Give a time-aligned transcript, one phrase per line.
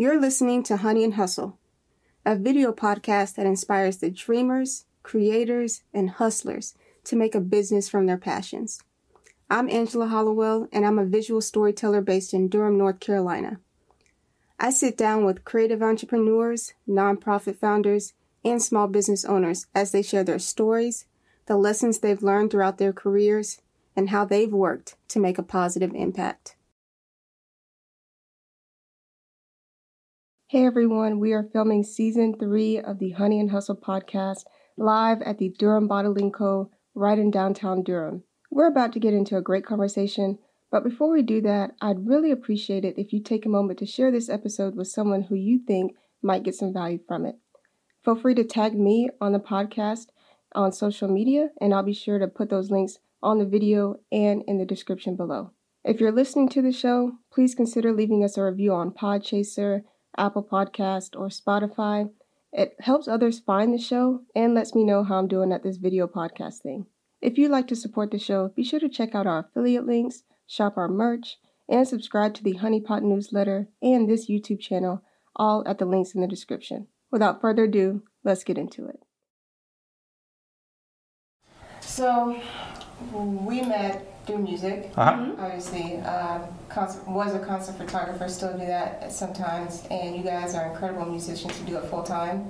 [0.00, 1.58] You're listening to Honey and Hustle,
[2.24, 8.06] a video podcast that inspires the dreamers, creators, and hustlers to make a business from
[8.06, 8.82] their passions.
[9.50, 13.60] I'm Angela Hollowell, and I'm a visual storyteller based in Durham, North Carolina.
[14.58, 20.24] I sit down with creative entrepreneurs, nonprofit founders, and small business owners as they share
[20.24, 21.04] their stories,
[21.44, 23.60] the lessons they've learned throughout their careers,
[23.94, 26.56] and how they've worked to make a positive impact.
[30.50, 34.42] Hey everyone, we are filming season three of the Honey and Hustle podcast
[34.76, 36.72] live at the Durham Bottling Co.
[36.92, 38.24] right in downtown Durham.
[38.50, 40.40] We're about to get into a great conversation,
[40.72, 43.86] but before we do that, I'd really appreciate it if you take a moment to
[43.86, 47.36] share this episode with someone who you think might get some value from it.
[48.04, 50.06] Feel free to tag me on the podcast
[50.56, 54.42] on social media, and I'll be sure to put those links on the video and
[54.48, 55.52] in the description below.
[55.84, 59.82] If you're listening to the show, please consider leaving us a review on Podchaser
[60.16, 62.10] Apple Podcast, or Spotify.
[62.52, 65.76] It helps others find the show and lets me know how I'm doing at this
[65.76, 66.86] video podcast thing.
[67.20, 70.22] If you'd like to support the show, be sure to check out our affiliate links,
[70.46, 75.02] shop our merch, and subscribe to the Honeypot newsletter and this YouTube channel,
[75.36, 76.88] all at the links in the description.
[77.10, 79.00] Without further ado, let's get into it.
[81.80, 82.40] So,
[83.12, 84.90] we met do music.
[84.96, 85.12] Uh-huh.
[85.12, 85.40] Mm-hmm.
[85.40, 89.86] Obviously, um, concert, was a concert photographer, still do that sometimes.
[89.90, 92.48] And you guys are incredible musicians who do it full time.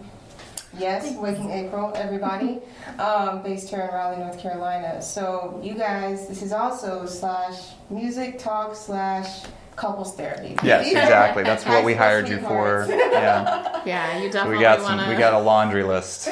[0.78, 2.60] Yes, Waking April, everybody,
[2.98, 5.02] um, based here in Raleigh, North Carolina.
[5.02, 10.56] So you guys, this is also slash music talk slash couples therapy.
[10.62, 11.42] Yes, exactly.
[11.42, 12.86] That's what we hired you for.
[12.88, 13.66] Yeah.
[13.86, 15.08] Yeah, you So definitely we got want some.
[15.08, 16.28] We got a laundry list.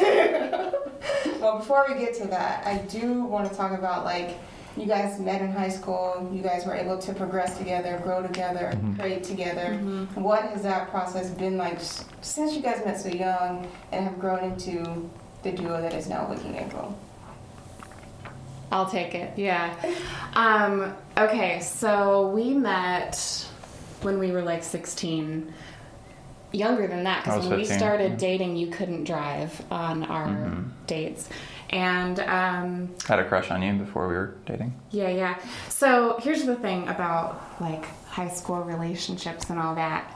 [1.41, 4.39] well, before we get to that, I do want to talk about like
[4.79, 6.31] you guys met in high school.
[6.33, 8.99] You guys were able to progress together, grow together, Mhm.
[8.99, 9.73] create together.
[9.81, 10.21] Mm-hmm.
[10.23, 11.79] What has that process been like
[12.21, 15.09] since you guys met so young and have grown into
[15.43, 16.95] the duo that is now Waking April?
[18.71, 19.33] I'll take it.
[19.37, 19.73] Yeah.
[20.35, 23.47] Um, okay, so we met
[24.03, 25.53] when we were like 16.
[26.53, 28.17] Younger than that, because when we started yeah.
[28.19, 30.69] dating, you couldn't drive on our Mhm.
[30.87, 31.29] dates.
[31.71, 34.73] And um, Had a crush on you before we were dating.
[34.91, 35.39] Yeah, yeah.
[35.69, 40.11] So here's the thing about like high school relationships and all that.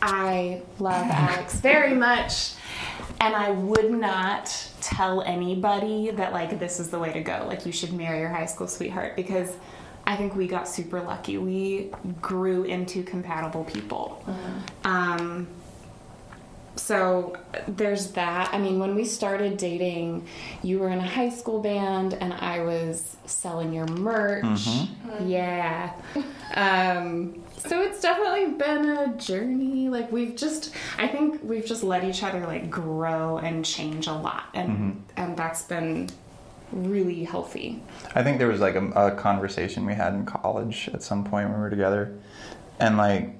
[0.00, 2.54] I love Alex very much,
[3.20, 4.46] and I would not
[4.80, 7.44] tell anybody that like this is the way to go.
[7.46, 9.52] Like you should marry your high school sweetheart because
[10.06, 11.38] I think we got super lucky.
[11.38, 11.90] We
[12.20, 14.24] grew into compatible people.
[14.84, 15.46] Um,
[16.74, 17.36] so
[17.68, 18.52] there's that.
[18.52, 20.26] I mean, when we started dating,
[20.62, 24.42] you were in a high school band and I was selling your merch.
[24.44, 24.88] Mhm.
[25.28, 25.92] Yeah.
[26.54, 29.88] Um, so it's definitely been a journey.
[29.88, 34.12] Like we've just, I think we've just let each other like grow and change a
[34.12, 36.08] lot, and and that's been
[36.72, 37.82] really healthy.
[38.14, 41.48] I think there was like a, a conversation we had in college at some point
[41.48, 42.14] when we were together,
[42.80, 43.34] and like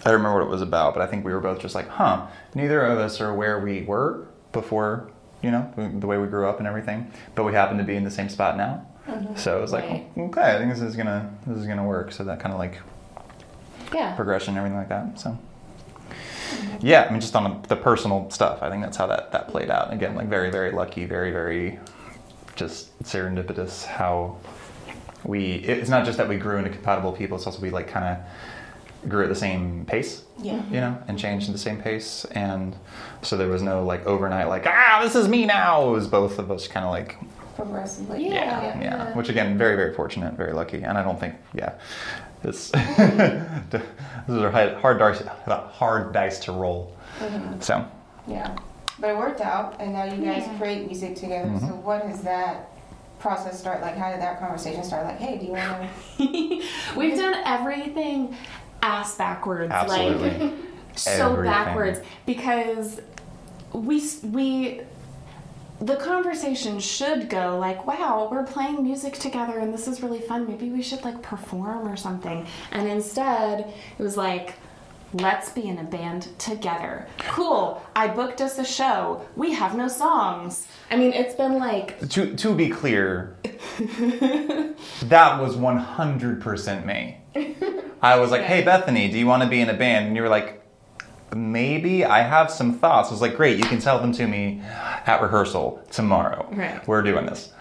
[0.00, 1.88] I don't remember what it was about, but I think we were both just like,
[1.88, 5.10] huh, neither of us are where we were before,
[5.42, 8.04] you know, the way we grew up and everything, but we happen to be in
[8.04, 8.86] the same spot now.
[9.06, 9.36] Mm-hmm.
[9.36, 10.06] So it was like, Right.
[10.16, 12.12] okay, I think this is gonna this is gonna work.
[12.12, 12.78] So that kind of like
[13.92, 14.14] Yeah.
[14.14, 15.18] progression and everything like that.
[15.18, 16.86] So mm-hmm.
[16.86, 19.70] yeah, I mean, just on the personal stuff, I think that's how that that played
[19.70, 19.92] out.
[19.92, 21.78] Again, like very very lucky, very very
[22.58, 24.36] just serendipitous how
[25.24, 25.54] we.
[25.54, 28.04] It's not just that we grew into compatible people; it's also we like kind
[29.02, 30.24] of grew at the same pace.
[30.42, 30.62] Yeah.
[30.66, 32.76] You know, and changed at the same pace, and
[33.22, 35.88] so there was no like overnight like ah this is me now.
[35.88, 37.16] It was both of us kind of like
[37.56, 38.24] Progressively.
[38.28, 38.34] Yeah.
[38.62, 41.72] yeah, yeah, Which again, very, very fortunate, very lucky, and I don't think, yeah,
[42.40, 42.82] this these
[44.28, 46.96] are hard hard dice, hard dice to roll.
[47.18, 47.60] Mhm.
[47.60, 47.84] So
[48.28, 48.56] Yeah.
[49.00, 50.58] But it worked out, and now you guys Yeah.
[50.58, 51.48] create music together.
[51.48, 51.60] Mhm.
[51.60, 52.68] So what has that
[53.18, 53.80] process start?
[53.80, 55.04] Like, how did that conversation start?
[55.04, 56.62] Like, hey, do you want to?
[56.96, 58.36] We've done everything
[58.82, 59.72] ass backwards.
[59.72, 60.52] Like
[60.94, 61.44] so Everything.
[61.52, 63.00] backwards because
[63.72, 64.02] we
[64.32, 64.80] we
[65.80, 70.44] the conversation should go like wow we're playing music together and this is really fun
[70.48, 73.60] maybe we should like perform or something and instead
[73.96, 74.54] it was like
[75.12, 77.06] let's be in a band together.
[77.18, 77.82] Cool.
[77.96, 79.26] I booked us a show.
[79.36, 80.66] We have no songs.
[80.90, 83.36] I mean, it's been like To to be clear,
[85.02, 87.18] that was one hundred percent me.
[88.02, 90.22] I was like, "Hey Bethany, do you want to be in a band?" And you
[90.22, 90.62] were like,
[91.34, 93.08] "Maybe." I have some thoughts.
[93.08, 94.62] I was like, "Great, you can tell them to me
[95.06, 96.48] at rehearsal tomorrow.
[96.52, 96.86] Right.
[96.86, 97.52] We're doing this."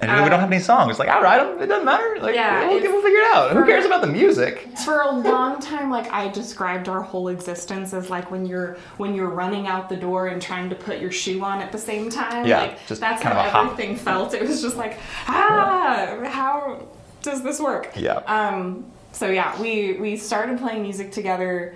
[0.00, 0.98] And you're we don't have any songs.
[0.98, 2.18] Like, all right, it doesn't matter.
[2.20, 3.52] Like, Yeah, we'll, we'll figure it out.
[3.52, 4.68] Who cares about the music?
[4.84, 9.14] for a long time like i described our whole existence as like when you're when
[9.14, 12.10] you're running out the door and trying to put your shoe on at the same
[12.10, 13.64] time Yeah, like just that's kind how of a hop.
[13.72, 16.86] everything felt it was just like ah how
[17.22, 18.16] does this work Yeah.
[18.26, 21.74] um so yeah we we started playing music together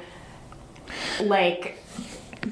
[1.23, 1.79] like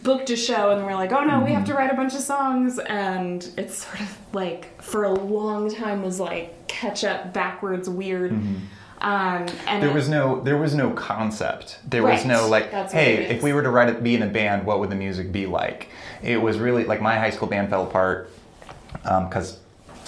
[0.03, 1.79] booked a show and we're like oh no we have to Mm-hmm.
[1.79, 6.21] write a bunch of songs and it's sort of like for a long time was
[6.21, 8.63] like catch up backwards weird um
[9.01, 9.81] and Mm-hmm.
[9.81, 11.79] There it- was no there was no concept.
[11.89, 14.27] There was no like, That's hey, if we were to write it, be in a
[14.27, 15.89] band, what would the music be like?
[16.23, 18.31] It was really like my high school band fell apart
[19.03, 19.59] because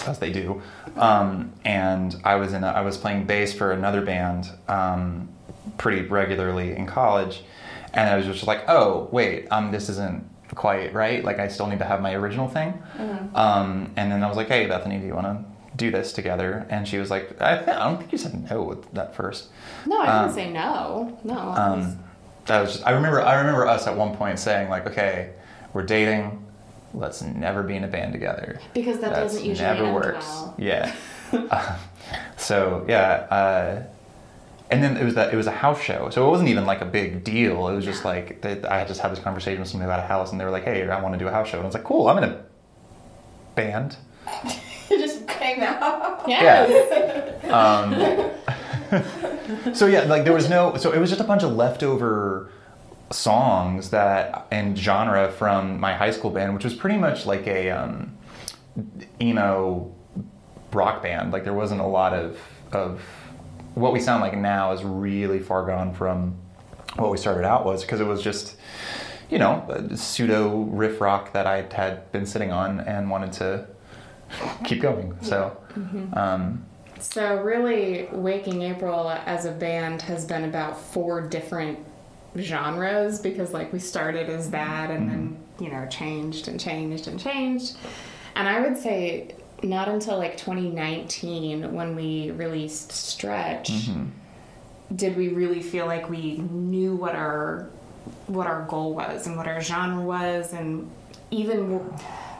[0.07, 0.61] as they do,
[0.97, 5.29] um, and I was in a, I was playing bass for another band um,
[5.77, 7.43] pretty regularly in college,
[7.93, 11.23] and I was just like, oh wait, um, this isn't quite right.
[11.23, 12.73] Like I still need to have my original thing.
[12.97, 13.35] Mm-hmm.
[13.35, 15.45] Um, and then I was like, hey Bethany, do you want to
[15.77, 16.65] do this together?
[16.69, 19.47] And she was like, I, th- I don't think you said no with that first.
[19.85, 21.19] No, I didn't Um, say no.
[21.23, 21.33] No.
[21.39, 21.99] I was- Um,
[22.47, 25.31] that was just, I remember I remember us at one point saying like, okay,
[25.73, 26.43] we're dating,
[26.93, 28.59] let's never be in a band together.
[28.73, 30.25] because that That's doesn't usually never works.
[30.25, 30.55] well.
[30.57, 30.93] Yeah.
[31.31, 31.77] Uh,
[32.37, 33.83] so yeah, uh,
[34.71, 36.81] and then it was that it was a house show, so it wasn't even like
[36.81, 37.67] a big deal.
[37.67, 40.31] It was just like they, I just had this conversation with somebody about a house,
[40.31, 41.75] and they were like, "Hey, I want to do a house show," and I was
[41.75, 42.43] like, "Cool, I'm in a
[43.55, 43.97] band."
[44.89, 46.23] just hang out.
[46.27, 47.07] Yes.
[47.51, 47.93] Um,
[49.73, 52.49] so yeah, like there was no, so it was just a bunch of leftover
[53.09, 57.71] songs that and genre from my high school band, which was pretty much like a
[57.71, 58.17] um,
[59.21, 59.93] emo
[60.71, 61.33] rock band.
[61.33, 62.39] Like there wasn't a lot of
[62.71, 63.01] of
[63.75, 66.35] what we sound like now is really far gone from
[66.95, 68.57] what we started out was because it was just
[69.29, 69.65] you know
[69.95, 73.67] pseudo riff rock that I had been sitting on and wanted to
[74.65, 75.15] keep going.
[75.21, 75.57] So.
[76.13, 76.65] Um,
[76.99, 81.79] So really, Waking April as a band has been about four different
[82.37, 87.19] genres because like we started as that and then you know changed and changed and
[87.19, 87.75] changed,
[88.35, 94.05] and I would say not until like 2019 when we released Stretch mm-hmm.
[94.95, 97.69] did we really feel like we knew what our
[98.27, 100.89] what our goal was and what our genre was and
[101.29, 101.79] even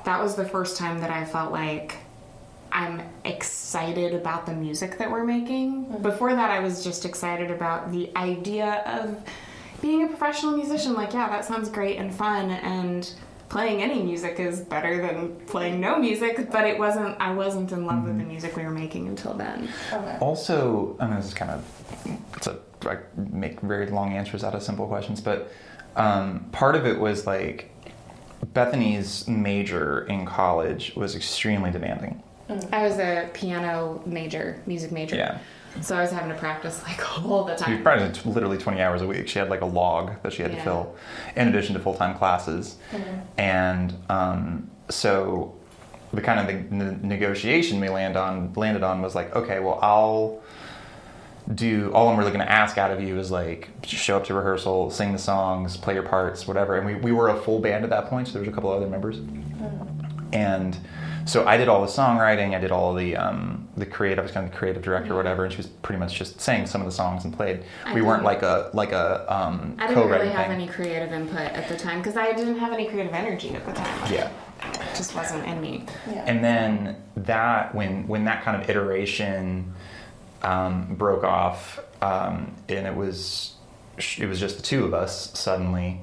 [0.04, 1.96] that was the first time that I felt like
[2.72, 5.86] I'm excited about the music that we're making.
[5.86, 6.02] Mm-hmm.
[6.02, 9.24] Before that, I was just excited about the idea of
[9.82, 10.94] being a professional musician.
[10.94, 13.12] Like, yeah, that sounds great and fun, and
[13.52, 16.50] playing any music is better than playing no music.
[16.52, 17.20] But it wasn't.
[17.20, 19.68] I wasn't in love with the music we were making until then.
[20.22, 21.64] Also, I mean, this is kind of
[22.36, 22.58] it's a
[22.88, 25.52] I make very long answers out of simple questions, but
[25.96, 27.70] um, part of it was like
[28.54, 32.24] Bethany's major in college was extremely demanding.
[32.72, 35.16] I was a piano major, music major.
[35.16, 35.40] Yeah.
[35.80, 37.84] So I was having to practice like all the She time.
[37.84, 39.28] practicing literally 20 hours a week.
[39.30, 40.96] She had like a log that she had to fill
[41.36, 42.76] in addition to full time classes.
[43.38, 45.56] And um, so
[46.14, 49.80] the kind of the ne- negotiation we land on landed on was like, okay, well,
[49.82, 50.42] I'll
[51.56, 54.34] do all I'm really going to ask out of you is like show up to
[54.34, 56.76] rehearsal, sing the songs, play your parts, whatever.
[56.78, 58.70] And we, we were a full band at that point, so there was a couple
[58.70, 59.20] other members.
[60.34, 60.78] And
[61.26, 64.32] so I did all the songwriting, I did all the um, the creative, I was
[64.32, 66.82] kind of the creative director or whatever, and she was pretty much just sang some
[66.82, 67.64] of the songs and played.
[67.86, 70.56] I we weren't like a like a um, I didn't really have thing.
[70.62, 73.74] any creative input at the time because I didn't have any creative energy at the
[73.74, 74.14] time.
[74.14, 74.32] Yeah.
[74.64, 75.86] It just wasn't in me.
[76.08, 76.24] Yeah.
[76.28, 79.74] And then that when when that kind of iteration
[80.44, 83.54] um, broke off, um, and it was
[84.18, 86.02] it was just the two of us suddenly.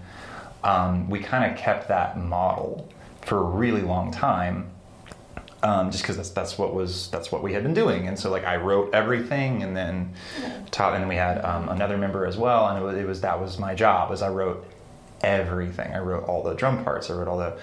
[0.64, 2.88] Um, we kind of kept that model
[3.22, 4.70] for a really long time,
[5.62, 8.06] um, just because that's that's what was that's what we had been doing.
[8.06, 10.12] And so like I wrote everything, and then
[10.70, 13.20] taught, and then we had um, another member as well, and it was, it was
[13.22, 14.64] that was my job was I wrote
[15.22, 15.92] everything.
[15.92, 17.56] I wrote all the drum parts, I wrote all the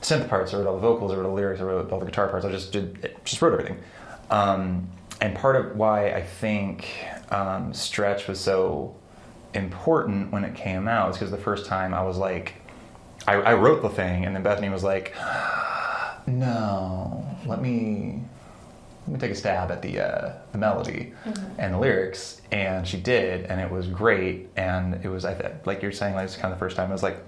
[0.00, 1.98] synth parts, I wrote all the vocals, I wrote all the lyrics, I wrote all
[1.98, 2.44] the guitar parts.
[2.44, 3.82] I just did just wrote everything.
[4.30, 4.88] Um,
[5.20, 6.88] and part of why I think
[7.30, 8.94] um, Stretch was so
[9.54, 12.54] important when it came out is because the first time I was like,
[13.26, 15.14] I, I wrote the thing, and then Bethany was like,
[16.30, 18.22] "No, let me
[19.06, 21.12] let me take a stab at the uh, the melody
[21.58, 25.52] and the lyrics, and she did, and it was great, and it was I th-
[25.64, 27.18] like you're saying, like it's kind of the first time it was like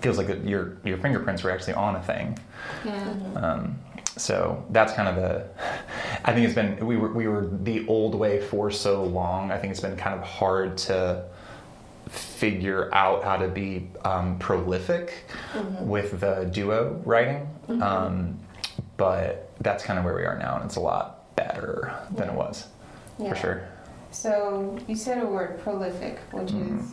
[0.00, 2.38] feels like that your your fingerprints were actually on a thing.
[2.84, 3.14] Yeah.
[3.36, 3.78] Um,
[4.16, 5.48] so that's kind of the.
[6.24, 9.50] I think it's been we were we were the old way for so long.
[9.50, 11.24] I think it's been kind of hard to
[12.18, 15.24] figure out how to be um, prolific
[15.80, 17.48] with the duo writing.
[17.82, 18.38] Um,
[18.96, 22.34] but that's kind of where we are now, and it's a lot better than it
[22.34, 22.66] was
[23.18, 23.30] Yeah.
[23.30, 23.62] for sure.
[24.10, 26.92] So you said a word prolific, which is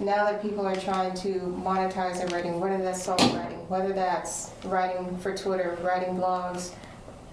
[0.00, 5.16] now that people are trying to monetize their writing, whether that's songwriting, whether that's writing
[5.18, 6.72] for Twitter, writing blogs,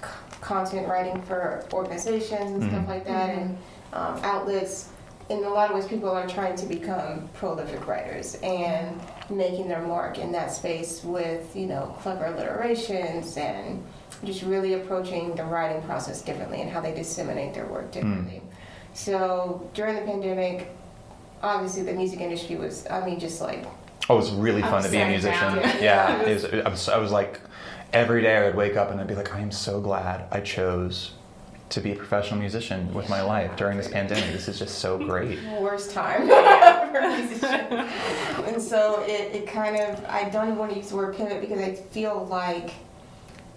[0.02, 0.08] c-
[0.42, 2.88] content writing for organizations and stuff Mhm.
[2.88, 3.58] like that, and
[3.94, 4.90] um, outlets.
[5.28, 9.82] In a lot of ways, people are trying to become prolific writers and making their
[9.82, 13.84] mark in that space with, you know, clever alliterations and
[14.24, 17.92] just really approaching the writing process differently and how they disseminate their work hmm.
[17.92, 18.42] differently.
[18.94, 20.70] So during the pandemic,
[21.42, 23.66] obviously the music industry was, I mean, just like,
[24.08, 25.56] Oh, it was really fun to be a musician.
[25.82, 27.40] Yeah, was, I, was, I was like,
[27.92, 30.42] every day I would wake up and I'd be like, I am so glad I
[30.42, 31.12] chose
[31.76, 34.32] to be a professional musician with my life during this pandemic.
[34.32, 35.38] This is just so great.
[35.60, 36.28] worst time
[36.92, 37.90] for a musician.
[38.46, 41.42] And so it, it kind of, I don't even want to use the word pivot
[41.42, 42.72] because I feel like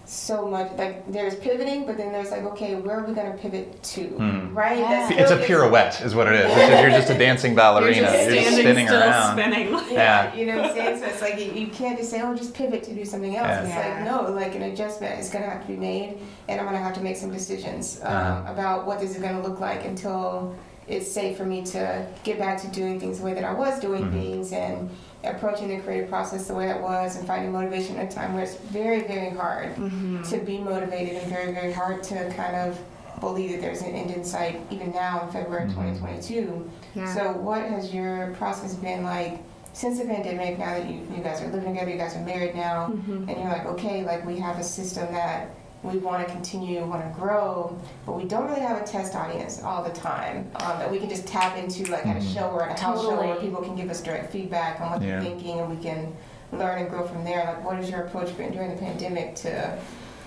[0.09, 3.37] so much, like there's pivoting, but then there's like, okay, where are we going to
[3.37, 4.05] pivot to?
[4.07, 4.57] Hmm.
[4.57, 4.79] Right?
[4.79, 5.07] Yeah.
[5.07, 6.45] That's It's a pirouette, is what it is.
[6.45, 7.95] It's just- You're just a dancing ballerina.
[7.97, 9.37] You're just You're just standing spinning still, around.
[9.37, 9.67] spinning.
[9.69, 10.33] Yeah, Yeah.
[10.35, 10.99] you know what I'm saying?
[10.99, 13.47] So it's like you, you can't just say, oh, just pivot to do something else.
[13.47, 13.61] Yeah.
[13.61, 14.03] It's Yeah.
[14.11, 16.77] like, no, like an adjustment is going to have to be made, and I'm going
[16.77, 18.51] to have to make some decisions um, Uh-huh.
[18.53, 20.55] about what this is going to look like until
[20.87, 23.79] it's safe for me to get back to doing things the way that I was
[23.79, 24.11] doing Mhm.
[24.11, 24.89] things and
[25.23, 28.43] approaching the creative process the way it was and finding motivation at a time where
[28.43, 30.21] it's very, very hard Mm-hmm.
[30.23, 32.79] to be motivated and very, very hard to kind of
[33.19, 35.73] believe that there's an end in sight even now in February Mhm.
[35.75, 36.69] 2022.
[36.95, 37.13] Yeah.
[37.13, 39.39] So, what has your process been like
[39.73, 40.57] since the pandemic?
[40.57, 43.27] Now that you, you guys are living together, you guys are married now, Mhm.
[43.27, 45.49] and you're like, okay, like we have a system that
[45.83, 49.61] we want to continue, want to grow, but we don't really have a test audience
[49.63, 52.33] all the time um, that we can just tap into, like at a Mhm.
[52.33, 55.01] show or at a house show where people can give us direct feedback on what
[55.01, 55.11] Yeah.
[55.19, 56.13] they're thinking, and we can
[56.51, 57.45] learn and grow from there.
[57.45, 59.77] Like, what is your approach been during the pandemic to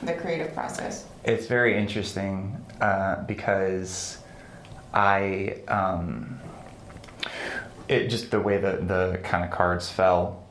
[0.02, 1.04] the creative process?
[1.24, 4.18] It's very interesting uh, because
[4.94, 6.40] I, um,
[7.88, 10.42] it just the way that the kind of cards fell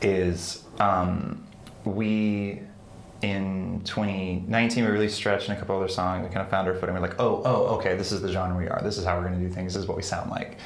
[0.00, 1.44] is um,
[1.84, 2.62] we
[3.82, 6.22] in 2019 we released Stretch and a couple other songs.
[6.22, 6.94] We kind of found our footing.
[6.94, 8.80] We're like, oh, oh, okay, this is the genre we are.
[8.82, 9.74] This is how we're going to do things.
[9.74, 10.56] This is what we sound like.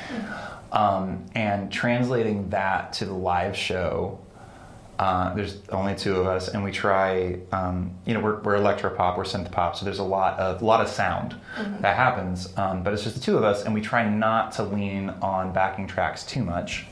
[0.70, 4.20] Um, and translating that to the live show
[4.98, 7.38] uh, there's only two of us, and we try.
[7.52, 10.62] Um, you know, we're, we're electro pop, we're synth pop, so there's a lot of
[10.62, 11.36] lot of sound
[11.80, 12.50] that happens.
[12.56, 15.52] Um, but it's just the two of us, and we try not to lean on
[15.52, 16.86] backing tracks too much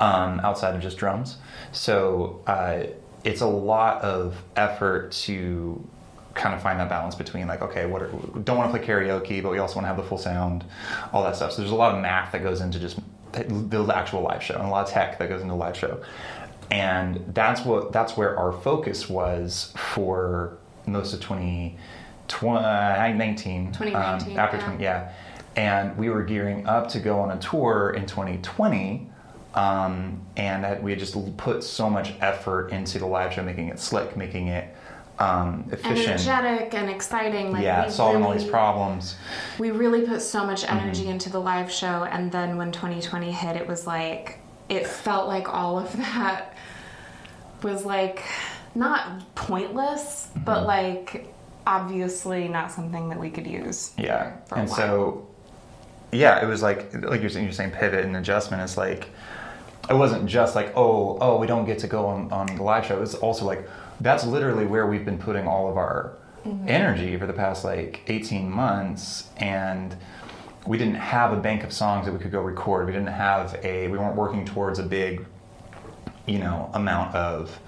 [0.00, 1.36] um, outside of just drums.
[1.70, 2.86] So uh,
[3.24, 5.86] it's a lot of effort to
[6.34, 8.08] kind of find that balance between like, okay, what are,
[8.44, 10.64] don't want to play karaoke, but we also want to have the full sound,
[11.12, 11.52] all that stuff.
[11.52, 12.98] So there's a lot of math that goes into just
[13.32, 16.02] the actual live show, and a lot of tech that goes into the live show,
[16.70, 21.76] and that's what that's where our focus was for most of 20,
[22.28, 24.64] 2019, 2019, um, after yeah.
[24.64, 25.12] 20, yeah,
[25.56, 29.10] and we were gearing up to go on a tour in 2020.
[29.54, 33.78] Um, and we had just put so much effort into the live show, making it
[33.78, 34.74] slick, making it
[35.20, 36.26] um, efficient.
[36.26, 37.52] Energetic and exciting.
[37.52, 39.14] Like yeah, solving all these problems.
[39.60, 40.78] We really put so much Mm-hmm.
[40.78, 45.28] energy into the live show, and then when 2020 hit, it was like it felt
[45.28, 46.56] like all of that
[47.62, 48.22] was like
[48.74, 50.44] not pointless, Mm-hmm.
[50.44, 51.32] but like
[51.66, 53.92] obviously not something that we could use.
[53.96, 55.28] Yeah, for a and so
[56.10, 58.62] yeah, it was like like you're saying, you're saying pivot and adjustment.
[58.64, 59.10] It's like
[59.88, 62.86] it wasn't just like oh oh we don't get to go on, on the live
[62.86, 63.02] show.
[63.02, 63.68] It's also like
[64.00, 66.16] that's literally where we've been putting all of our
[66.66, 69.30] energy for the past like 18 months.
[69.36, 69.96] And
[70.66, 72.86] we didn't have a bank of songs that we could go record.
[72.86, 75.26] We didn't have a we weren't working towards a big
[76.26, 77.58] you know amount of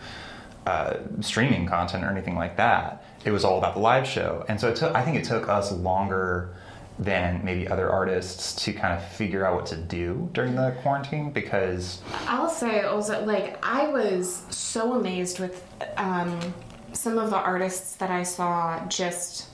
[0.67, 3.05] uh, streaming content or anything like that.
[3.25, 4.45] It was all about the live show.
[4.49, 6.55] And so it took i think it took us longer
[6.99, 11.31] than maybe other artists to kind of figure out what to do during the quarantine
[11.31, 15.63] because I'll say also, like, I was so amazed with
[15.99, 16.55] um,
[16.93, 19.49] some of the artists that I saw just,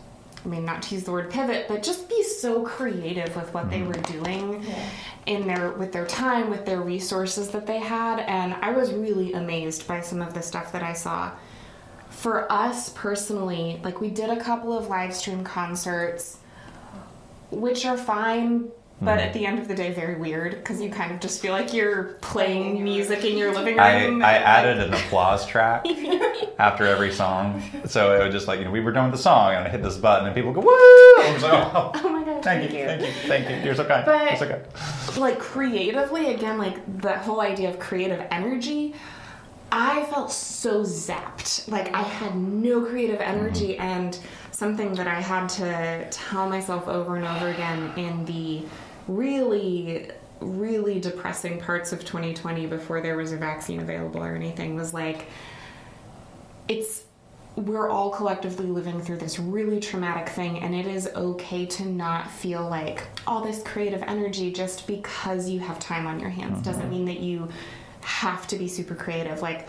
[0.44, 3.70] I mean, not to use the word pivot, but just be so creative with what
[3.70, 4.64] they were doing
[5.26, 9.32] in their with their time, with their resources that they had, and I was really
[9.34, 11.32] amazed by some of the stuff that I saw.
[12.10, 16.38] For us personally, like we did a couple of live stream concerts,
[17.52, 18.68] which are fine,
[19.00, 19.26] but Mm-hmm.
[19.26, 21.72] at the end of the day, very weird because you kind of just feel like
[21.74, 23.80] you're playing music in your living room.
[23.82, 25.84] I and, added an applause track
[26.60, 27.62] after every song.
[27.86, 29.68] So it would just like, you know, we were done with the song and I
[29.70, 30.68] hit this button and people go, woo!
[30.70, 32.44] I like, oh, Oh my god!
[32.44, 33.56] thank you, thank you, thank you.
[33.64, 34.06] You're so kind.
[34.06, 35.18] But- You're so kind.
[35.20, 38.94] like creatively again like the whole idea of creative energy
[39.74, 44.18] i felt so zapped like i had no creative energy and
[44.62, 48.62] something that i had to tell myself over and over again in the
[49.08, 54.94] really really depressing parts of 2020 before there was a vaccine available or anything was
[54.94, 55.26] like
[56.68, 57.02] it's
[57.56, 62.30] we're all collectively living through this really traumatic thing and it is okay to not
[62.30, 66.62] feel like all this creative energy just because you have time on your hands mm-hmm.
[66.62, 67.48] doesn't mean that you
[68.00, 69.66] have to be super creative like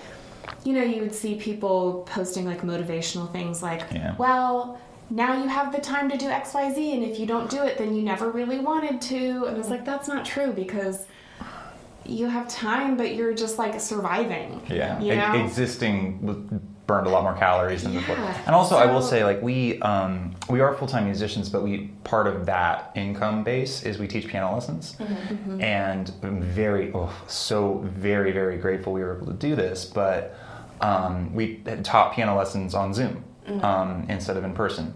[0.63, 4.15] you know you would see people posting like motivational things like Yeah.
[4.17, 4.79] well
[5.09, 7.93] now you have the time to do xyz and if you don't do it then
[7.95, 11.05] you never really wanted to and it's like that's not true because
[12.05, 17.23] you have time but you're just like surviving Yeah, you E- existing burned a lot
[17.23, 18.17] more calories than before.
[18.17, 21.87] And also, I will say, like we um, we are full time musicians, but we
[22.03, 25.61] part of that income base is we teach piano lessons, Mm-hmm.
[25.61, 29.85] and I'm very oh so very very grateful we were able to do this.
[29.85, 30.35] But
[30.81, 33.65] um, we had taught piano lessons on Zoom Mm-hmm.
[33.65, 34.93] um, instead of in person.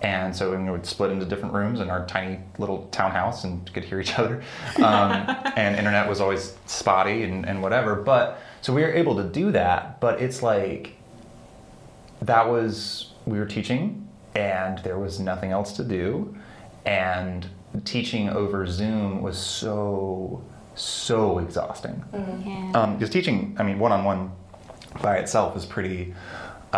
[0.00, 3.84] And so we would split into different rooms in our tiny little townhouse and could
[3.84, 4.42] hear each other.
[4.76, 5.12] Um,
[5.56, 7.96] and internet was always spotty and, and whatever.
[7.96, 10.00] But so we were able to do that.
[10.00, 10.92] But it's like
[12.22, 16.34] that was we were teaching and there was nothing else to do
[16.84, 17.48] and
[17.84, 20.42] teaching over zoom was so
[20.74, 22.72] so exhausting yeah.
[22.74, 24.30] um, because teaching i mean one-on-one
[25.02, 26.14] by itself is pretty
[26.72, 26.76] uh,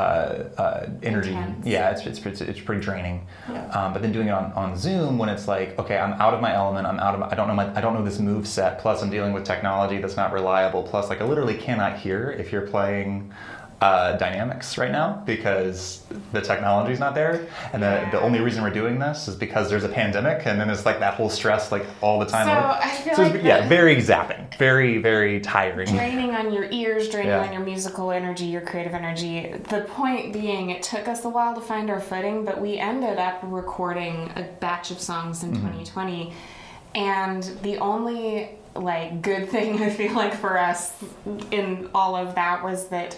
[0.56, 1.66] uh, energy Intense.
[1.66, 3.66] yeah it's, it's, it's, it's pretty draining Yeah.
[3.70, 6.40] um, but then doing it on, on zoom when it's like okay i'm out of
[6.40, 8.46] my element i'm out of my, i don't know my i don't know this move
[8.46, 12.30] set plus i'm dealing with technology that's not reliable plus like i literally cannot hear
[12.30, 13.32] if you're playing
[13.80, 18.62] uh, dynamics right now because the technology is not there and the, the only reason
[18.62, 21.72] we're doing this is because there's a pandemic and then it's like that whole stress
[21.72, 25.88] like all the time So, I feel So like yeah very zapping very very tiring
[25.88, 27.46] draining on your ears, draining Yeah.
[27.46, 29.54] on your musical energy, your creative energy.
[29.70, 33.18] The point being, it took us a while to find our footing, but we ended
[33.18, 36.32] up recording a batch of songs in 2020.
[36.94, 40.92] And the only like good thing I feel like for us
[41.50, 43.16] in all of that was that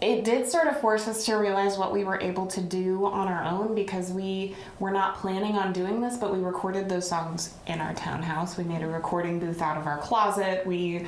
[0.00, 3.26] it did sort of force us to realize what we were able to do on
[3.28, 7.54] our own because we were not planning on doing this, but we recorded those songs
[7.66, 8.56] in our townhouse.
[8.56, 10.66] We made a recording booth out of our closet.
[10.66, 11.04] We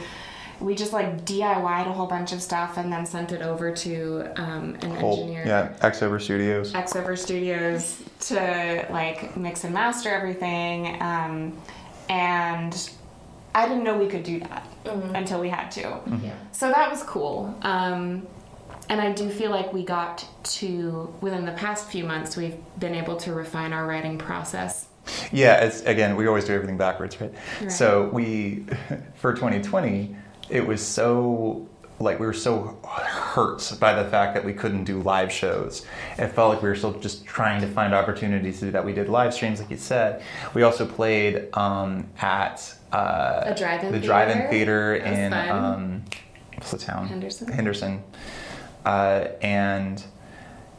[0.60, 4.30] we just like DIY'd a whole bunch of stuff and then sent it over to
[4.36, 5.44] um, an Whole- engineer.
[5.46, 11.00] yeah xover studios Xover Studios to like mix and master everything.
[11.00, 11.56] Um,
[12.10, 12.90] and
[13.54, 15.80] I didn't know we could do that until we had to.
[16.22, 16.34] Yeah.
[16.52, 17.54] So that was cool.
[17.62, 18.26] Um,
[18.90, 22.96] and I do feel like we got to, within the past few months, we've been
[22.96, 24.88] able to refine our writing process.
[25.32, 27.32] Yeah, it's again, we always do everything backwards, right?
[27.60, 27.72] Right.
[27.72, 28.66] So we,
[29.14, 30.14] for 2020,
[30.50, 31.68] it was so
[32.00, 35.86] like we were so hurt by the fact that we couldn't do live shows.
[36.18, 38.84] It felt like we were still just trying to find opportunities to do that.
[38.84, 40.22] We did live streams, like you said.
[40.54, 44.98] We also played um, at uh, A drive-in the drive-in theater.
[44.98, 46.04] theater That was in um,
[46.54, 47.06] what's the town?
[47.06, 47.52] Henderson.
[47.52, 48.02] Henderson,
[48.84, 50.02] uh, and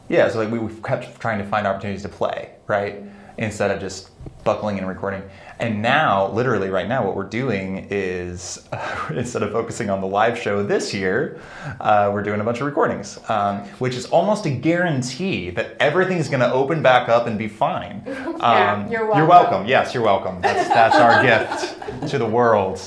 [0.08, 3.02] yeah, so like we we kept trying to find opportunities to play, right?
[3.38, 4.10] Instead of just
[4.44, 5.22] buckling and recording.
[5.58, 8.68] And now, literally right now, what we're doing is
[9.10, 11.40] instead of focusing on the live show this year,
[11.80, 16.28] uh, we're doing a bunch of recordings, um, which is almost a guarantee that everything's
[16.28, 18.02] going to open back up and be fine.
[18.42, 19.28] Um, Yeah, you're You're welcome.
[19.28, 19.66] welcome.
[19.68, 20.40] Yes, you're welcome.
[20.40, 22.80] That's, that's our gift to the world.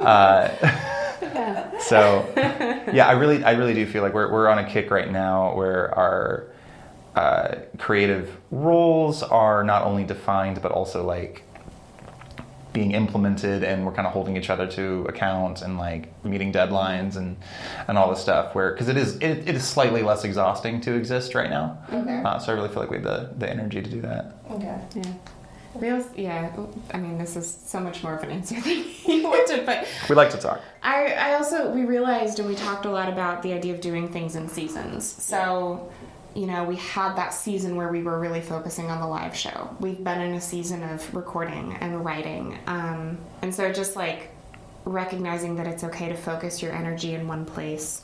[0.00, 0.50] Uh,
[1.80, 2.28] so
[2.92, 5.54] yeah, I really, I really do feel like we're, we're on a kick right now
[5.54, 6.48] where our
[7.14, 11.42] uh, creative roles are not only defined but also like
[12.76, 17.16] being implemented, and we're kind of holding each other to account and like meeting deadlines
[17.16, 17.38] and
[17.88, 18.54] and all this stuff.
[18.54, 21.78] Where because it is it, it is slightly less exhausting to exist right now.
[21.90, 22.20] Okay.
[22.22, 24.34] Uh, so I really feel like we have the the energy to do that.
[24.50, 24.78] Okay.
[24.94, 25.14] Yeah.
[25.80, 26.52] We also, yeah,
[26.92, 30.14] I mean, this is so much more of an answer than you wanted, but We
[30.14, 30.60] like to talk.
[30.82, 34.08] I, I also we realized and we talked a lot about the idea of doing
[34.08, 35.04] things in seasons.
[35.04, 35.92] So,
[36.34, 39.74] you know, we had that season where we were really focusing on the live show.
[39.80, 44.30] We've been in a season of recording and writing, um, and so just like
[44.84, 48.02] recognizing that it's okay to focus your energy in one place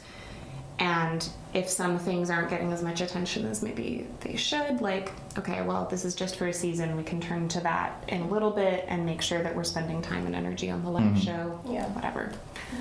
[0.78, 5.60] and if some things aren't getting as much attention as maybe they should, like, okay,
[5.62, 6.96] well, this is just for a season.
[6.96, 10.00] We can turn to that in a little bit and make sure that we're spending
[10.02, 11.22] time and energy on the live Mhm.
[11.24, 11.60] show.
[11.68, 11.86] Yeah.
[11.88, 12.32] Whatever.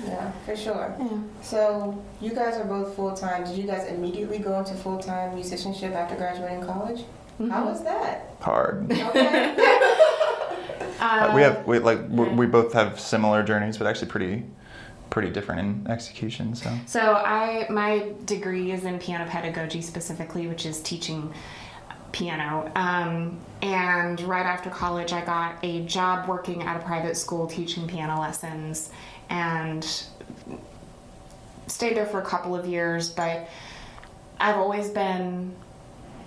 [0.06, 0.94] Yeah, for sure.
[0.98, 1.08] Yeah.
[1.42, 3.44] So you guys are both full time.
[3.44, 7.04] Did you guys immediately go into full time musicianship after graduating college?
[7.50, 8.34] How was that?
[8.40, 8.90] Hard.
[8.90, 9.54] Okay.
[11.00, 14.44] Uh, we have we like we we both have similar journeys, but actually pretty
[15.12, 16.54] pretty different in execution.
[16.54, 21.32] So So I my degree is in piano pedagogy specifically, which is teaching
[22.12, 22.72] piano.
[22.74, 27.86] Um, and right after college, I got a job working at a private school teaching
[27.86, 28.90] piano lessons,
[29.28, 29.84] and
[31.66, 33.10] stayed there for a couple of years.
[33.10, 33.50] But
[34.40, 35.54] I've always been.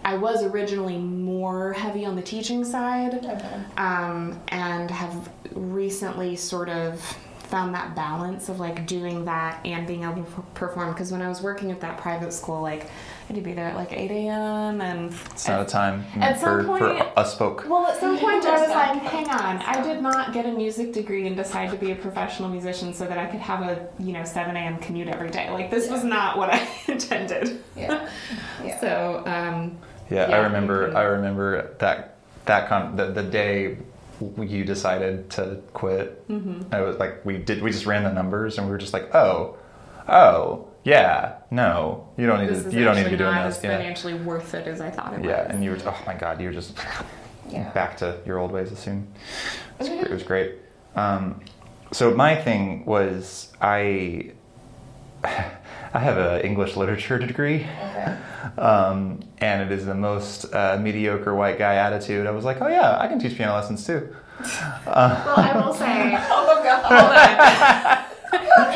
[0.04, 3.60] I was originally more heavy on the teaching side okay.
[3.78, 7.02] um, and have recently sort of
[7.46, 11.28] found that balance of like doing that and being able to perform because when i
[11.30, 14.10] was working at that private school like i had to be there at like 8
[14.12, 17.66] a.m and it's not a time at for, some for point- us folk.
[17.70, 20.92] well at some point i was like hang on i did not get a music
[20.92, 24.12] degree and decide to be a professional musician so that i could have a you
[24.12, 28.10] know 7 a.m commute every day like this was not what i intended Yeah.
[28.64, 28.80] Yeah.
[28.80, 29.78] so um,
[30.10, 30.88] Yeah, Yeah, I remember.
[30.88, 33.78] can- I remember that that con the, the day
[34.38, 36.28] you decided to quit.
[36.28, 36.74] Mm-hmm.
[36.74, 37.62] I was like, we did.
[37.62, 39.58] We just ran the numbers, and we were just like, oh,
[40.08, 42.72] oh, yeah, no, you don't need this to.
[42.78, 43.58] You don't need to be doing not this.
[43.58, 45.78] as Yeah, financially worth it as i thought it yeah, was and you were.
[45.86, 46.78] Oh my god, you were just
[47.50, 47.70] Yeah.
[47.72, 49.08] back to your old ways as soon.
[49.80, 50.56] It was great.
[50.96, 51.42] Um,
[51.92, 54.32] so my thing was I.
[55.96, 57.62] I have an English literature degree.
[57.62, 58.18] Okay.
[58.58, 62.28] Um, and it is the most uh, mediocre white guy attitude.
[62.28, 64.14] I was like, oh yeah, I can teach piano lessons too.
[64.86, 68.06] well i will say Oh God.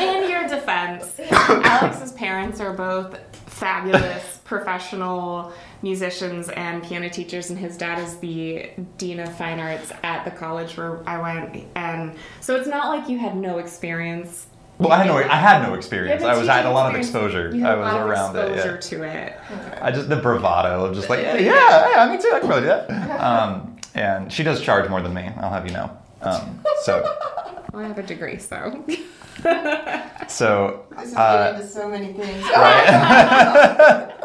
[0.00, 5.52] In your defense, Alex's parents are both fabulous professional
[5.82, 10.30] musicians and piano teachers, and his dad is the dean of fine arts at the
[10.30, 11.66] college where I went.
[11.74, 14.46] And so it's not like you had no experience.
[14.80, 16.22] Well, I had no, I had no experience.
[16.24, 17.54] I was I had a lot of exposure.
[17.54, 18.50] You had I a was around it.
[18.52, 18.80] exposure Yeah.
[18.80, 19.36] to it.
[19.82, 22.30] I just the bravado of just like yeah, yeah, yeah, me too.
[22.34, 22.90] I can really do that.
[23.20, 25.28] Um, and she does charge more than me.
[25.38, 25.90] I'll have you know.
[26.22, 27.04] Um, so
[27.74, 28.84] I have a degree, so.
[30.28, 32.42] so This is Uh, getting to so many things.
[32.50, 34.10] right.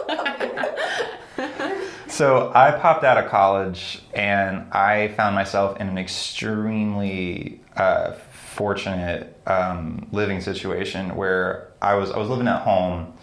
[2.07, 8.13] so I popped out of college and I found myself in an extremely uh,
[8.53, 13.13] fortunate um, living situation where I was I was living at home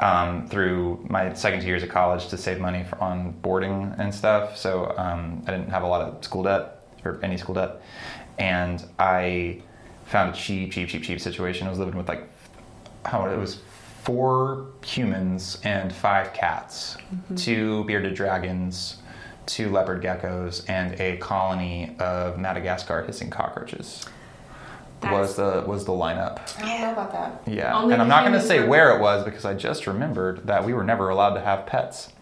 [0.00, 4.14] um, through my second two years of college to save money for, on boarding and
[4.14, 4.56] stuff.
[4.56, 7.82] So um, I didn't have a lot of school debt or any school debt,
[8.38, 9.62] and I
[10.06, 11.66] found a cheap, cheap, cheap, cheap situation.
[11.66, 12.28] I was living with like
[13.04, 13.60] how it was
[14.02, 16.96] four humans and five cats,
[17.36, 18.96] two bearded dragons,
[19.46, 24.06] two leopard geckos, and a colony of Madagascar hissing cockroaches.
[25.02, 26.40] Was the was the lineup?
[26.58, 27.42] I don't know about that.
[27.46, 30.46] Yeah, Only and I'm not going to say where it was because I just remembered
[30.46, 32.12] that we were never allowed to have pets.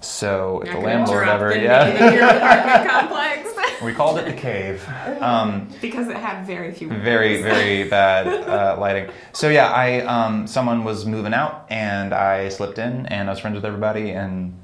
[0.00, 4.32] So if the landlord ever, the yeah, of your apartment complex we called it the
[4.32, 4.86] cave.
[5.20, 6.88] Um, because it had very few.
[6.88, 12.48] very very bad uh, lighting so yeah i um, someone was moving out and i
[12.48, 14.54] slipped in and i was friends with everybody and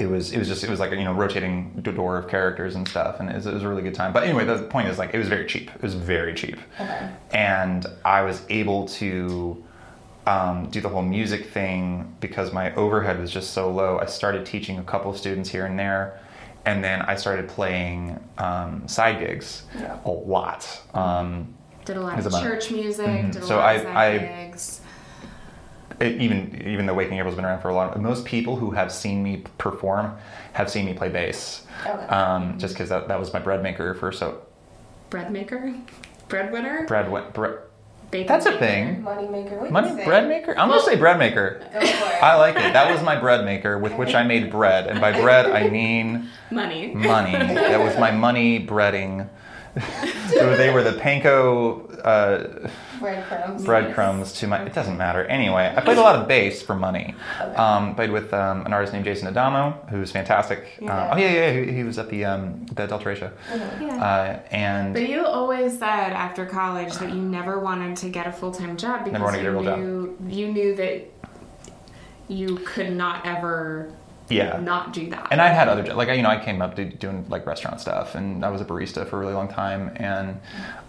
[0.00, 2.74] it was it was just it was like a, you know rotating door of characters
[2.74, 4.88] and stuff and it was, it was a really good time but anyway the point
[4.88, 7.10] is like it was very cheap it was very cheap Okay.
[7.32, 9.62] and i was able to
[10.26, 14.46] um, do the whole music thing because my overhead was just so low i started
[14.46, 16.18] teaching a couple of students here and there
[16.64, 19.98] and then i started playing um, side gigs Yeah.
[20.04, 21.52] a lot um,
[21.84, 23.06] Did a lot of church music.
[23.06, 23.32] Mhm.
[23.32, 24.79] Did a So lot I- of side I- gigs.
[26.00, 28.90] It, even even though Waking April's been around for a long, most people who have
[28.92, 30.16] seen me perform
[30.54, 31.64] have seen me play bass.
[31.86, 32.06] Okay.
[32.06, 34.42] Um, just because that, that was my bread maker for so
[35.10, 35.74] Bread maker,
[36.28, 36.86] breadwinner.
[36.86, 37.56] bread wa- bre-
[38.10, 39.02] Bacon That's a thing.
[39.02, 39.58] Money maker.
[39.60, 40.04] We money say.
[40.04, 40.56] bread maker.
[40.58, 41.60] I'm gonna say bread maker.
[41.72, 42.22] Go for it.
[42.22, 42.72] I like it.
[42.72, 46.28] That was my bread maker with which I made bread, and by bread I mean
[46.50, 46.88] Money.
[46.94, 47.32] money.
[47.32, 49.28] That was my money breading.
[50.28, 51.86] so they were the panko.
[52.04, 53.64] Uh, Breadcrumbs.
[53.64, 54.62] breadcrumbs to my.
[54.64, 55.24] It doesn't matter.
[55.24, 57.14] Anyway, I played a lot of bass for money.
[57.56, 60.64] Um, played with um, an artist named Jason Adamo, who's fantastic.
[60.80, 60.94] Yeah.
[60.94, 63.30] Uh, oh yeah, yeah, he, he was at the um, the Delta show.
[63.80, 63.96] Yeah.
[64.04, 68.32] Uh, and But you always said after college that you never wanted to get a
[68.32, 69.78] full time job because Never wanted to you get a real job.
[69.78, 71.06] knew you knew that
[72.28, 73.92] you could not ever
[74.30, 74.60] yeah.
[74.60, 75.28] not do that.
[75.30, 78.14] And I had other like you know I came up to doing like restaurant stuff,
[78.14, 80.40] and I was a barista for a really long time, and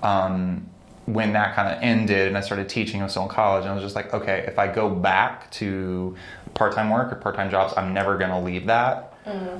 [0.03, 0.67] um,
[1.05, 3.71] when that kind of ended and I started teaching, I was still in college, and
[3.71, 6.15] I was just like, okay, if I go back to
[6.53, 9.13] part time work or part time jobs, I'm never going to leave that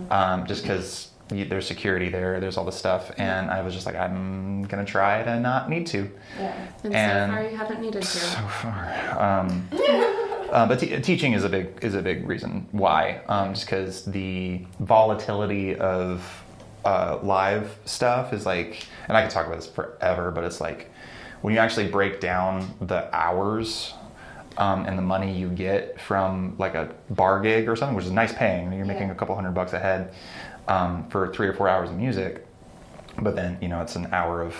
[0.09, 3.11] um, just because there's security there, there's all this stuff.
[3.17, 6.09] And I was just like, I'm going to try to not need to.
[6.37, 6.67] Yeah.
[6.83, 8.07] And, And- so far, you haven't needed to.
[8.07, 9.19] So far.
[9.19, 9.67] Um,
[10.51, 13.21] uh, but te- teaching is a big is a big reason why.
[13.27, 16.43] Um, just because the volatility of
[16.85, 20.91] uh, live stuff is like, and I could talk about this forever, but it's like
[21.41, 23.93] when you actually break down the hours
[24.57, 28.11] um, and the money you get from like a bar gig or something, which is
[28.11, 28.71] nice paying.
[28.73, 29.13] You're making Yeah.
[29.13, 30.13] a couple hundred bucks a head
[30.67, 32.45] um, for three or four hours of music
[33.21, 34.55] but then you know it's an hour of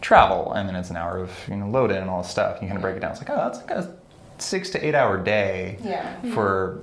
[0.00, 2.60] travel and then it's an hour of you know load in and all this stuff
[2.60, 3.96] you kind of break it down it's like oh that's like a
[4.38, 6.20] six to eight hour day Yeah.
[6.34, 6.82] for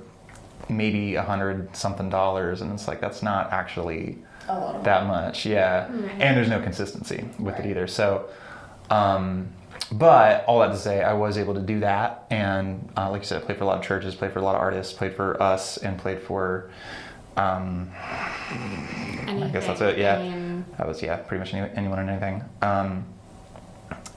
[0.68, 4.18] maybe a hundred something dollars and it's like that's not actually
[4.84, 6.10] that much yeah Right.
[6.20, 7.66] and there's no consistency with Right.
[7.66, 8.28] it either so
[8.90, 9.48] um,
[9.92, 13.26] but all that to say i was able to do that and uh, like you
[13.26, 15.14] said I played for a lot of churches played for a lot of artists played
[15.14, 16.70] for us and played for
[17.36, 19.98] um, I guess that's it.
[19.98, 22.44] Yeah, I mean, that was yeah, pretty much any, anyone and anything.
[22.60, 23.04] Um,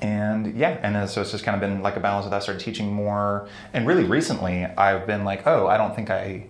[0.02, 2.38] and yeah, and then, so it's just kind of been like a balance with that.
[2.38, 6.48] I started teaching more, and really recently, I've been like, oh, I don't think I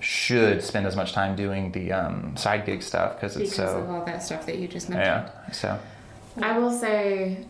[0.00, 3.84] should spend as much time doing the um, side gig stuff because it's because of
[3.86, 5.30] so all that stuff that you just mentioned.
[5.46, 5.52] yeah.
[5.52, 5.78] So
[6.40, 7.44] I will say,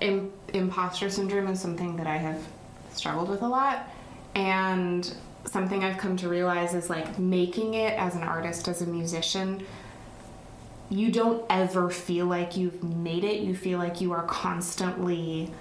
[0.00, 2.40] Im- imposter syndrome is something that I have
[2.92, 3.88] struggled with a lot,
[4.36, 5.12] and
[5.44, 9.64] something I've come to realize is like making it as an artist, as a musician.
[10.90, 13.40] You don't ever feel like you've made it.
[13.40, 15.52] You feel like you are constantly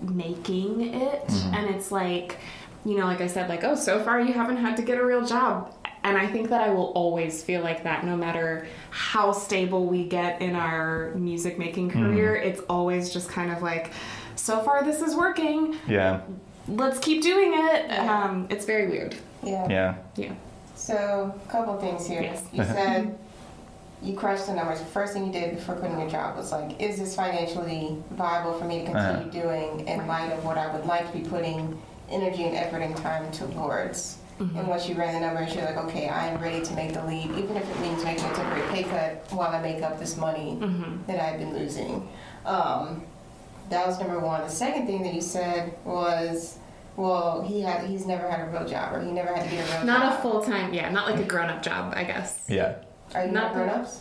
[0.00, 1.54] making it, mm-hmm.
[1.54, 2.38] and it's like,
[2.84, 5.04] you know, like I said, like, oh, so far you haven't had to get a
[5.04, 5.74] real job.
[6.02, 10.04] And I think that I will always feel like that no matter how stable we
[10.04, 12.12] get in our music making mm-hmm.
[12.12, 12.34] career.
[12.34, 13.90] It's always just kind of like,
[14.36, 15.76] so far this is working.
[15.88, 16.20] yeah,
[16.68, 17.86] Let's keep doing it.
[17.88, 18.24] Yeah.
[18.24, 19.14] Um, it's very weird.
[19.42, 19.68] Yeah.
[19.68, 20.32] yeah, Yeah.
[20.76, 22.22] So, a couple things here.
[22.22, 22.44] Yes.
[22.52, 23.18] You said
[24.02, 24.80] you crushed the numbers.
[24.80, 28.52] The first thing you did before quitting your job was like, is this financially viable
[28.58, 31.80] for me to continue doing in light of what I would like to be putting
[32.10, 34.18] energy and effort and time towards?
[34.40, 37.04] And once you ran the numbers, you're like, okay, I am ready to make the
[37.06, 40.16] leap, even if it means making a temporary pay cut while I make up this
[40.16, 40.58] money
[41.06, 42.08] that I've been losing.
[42.44, 43.04] Um,
[43.70, 44.42] that was number one.
[44.42, 46.58] The second thing that you said was,
[46.96, 49.60] well, he had he's never had a real job, or he never had to get
[49.60, 49.84] a real job.
[49.86, 52.44] Not a full time, yeah, not like a grown up job, I guess.
[52.48, 52.76] yeah.
[53.14, 54.00] Are you Not not grown ups?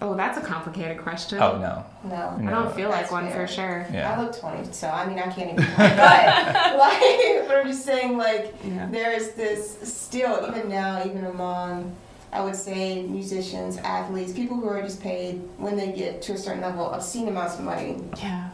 [0.00, 1.38] Oh, that's a complicated question.
[1.40, 2.36] Oh no, No.
[2.48, 3.46] I don't feel like one fair.
[3.46, 3.86] for sure.
[3.92, 5.64] yeah, I look 20, so I mean, I can't even.
[5.76, 8.88] but, like, but I'm just saying, like, Yeah.
[8.90, 11.94] there is this still, even now, even among,
[12.32, 16.38] I would say, musicians, athletes, people who are just paid when they get to a
[16.38, 18.48] certain level, obscene amounts of money, Yeah.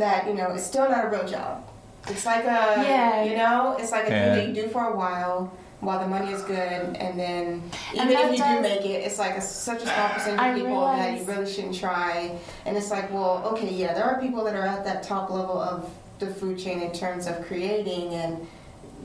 [0.00, 1.64] That, you know, it's still not a real job.
[2.08, 3.22] It's like a, Yeah.
[3.22, 4.34] you know, it's like a Yeah.
[4.34, 5.52] thing that you do for a while.
[5.80, 7.62] While the money is good, and then
[7.94, 10.38] even And if you does- do make it, it's like a, such a small percentage
[10.40, 12.32] I of people that you really shouldn't try.
[12.66, 15.58] And it's like, well, okay, yeah, there are people that are at that top level
[15.58, 18.46] of the food chain in terms of creating and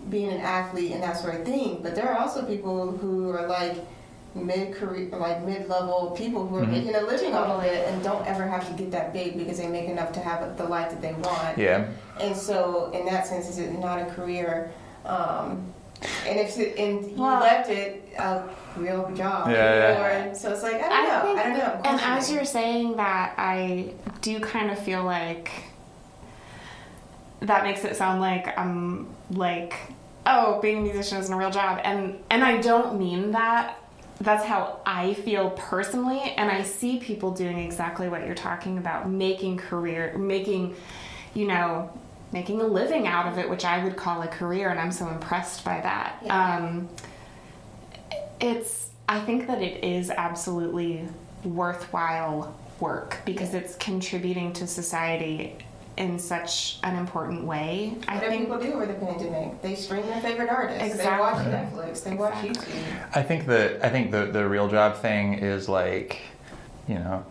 [0.09, 1.79] being an athlete and that sort of thing.
[1.81, 3.75] But there are also people who are like
[4.35, 6.71] mid career, like mid level people who are Mhm.
[6.71, 9.57] making a living off of it and don't ever have to get that big because
[9.57, 11.57] they make enough to have the life that they want.
[11.57, 11.85] yeah.
[12.19, 14.71] And so, in that sense, is it not a career?
[15.05, 15.71] Um,
[16.27, 18.41] and if it, and you Well- left it a
[18.75, 21.81] real job, Yeah, or, so it's like I don't know, think- I don't know.
[21.85, 25.49] And as you're saying that, I do kind of feel like
[27.41, 29.75] that makes it sound like I'm like,
[30.25, 33.77] oh, being a musician isn't a real job, and and I don't mean that.
[34.21, 39.09] That's how I feel personally, and I see people doing exactly what you're talking about,
[39.09, 40.75] making career, making,
[41.33, 41.91] you know,
[42.31, 45.09] making a living out of it, which I would call a career, and I'm so
[45.09, 46.17] impressed by that.
[46.23, 46.57] Yeah.
[46.57, 46.89] Um,
[48.39, 51.07] it's i think that it is absolutely
[51.43, 55.55] worthwhile work because it's contributing to society
[55.97, 59.61] in such an important way i What do think people do over the pandemic?
[59.61, 60.83] They stream their favorite artists.
[60.83, 61.45] Exactly.
[61.45, 62.03] They watch Netflix.
[62.03, 62.73] They watch Exactly.
[62.73, 63.15] YouTube.
[63.15, 66.19] I think the I think the the real job thing is like,
[66.87, 67.25] you know,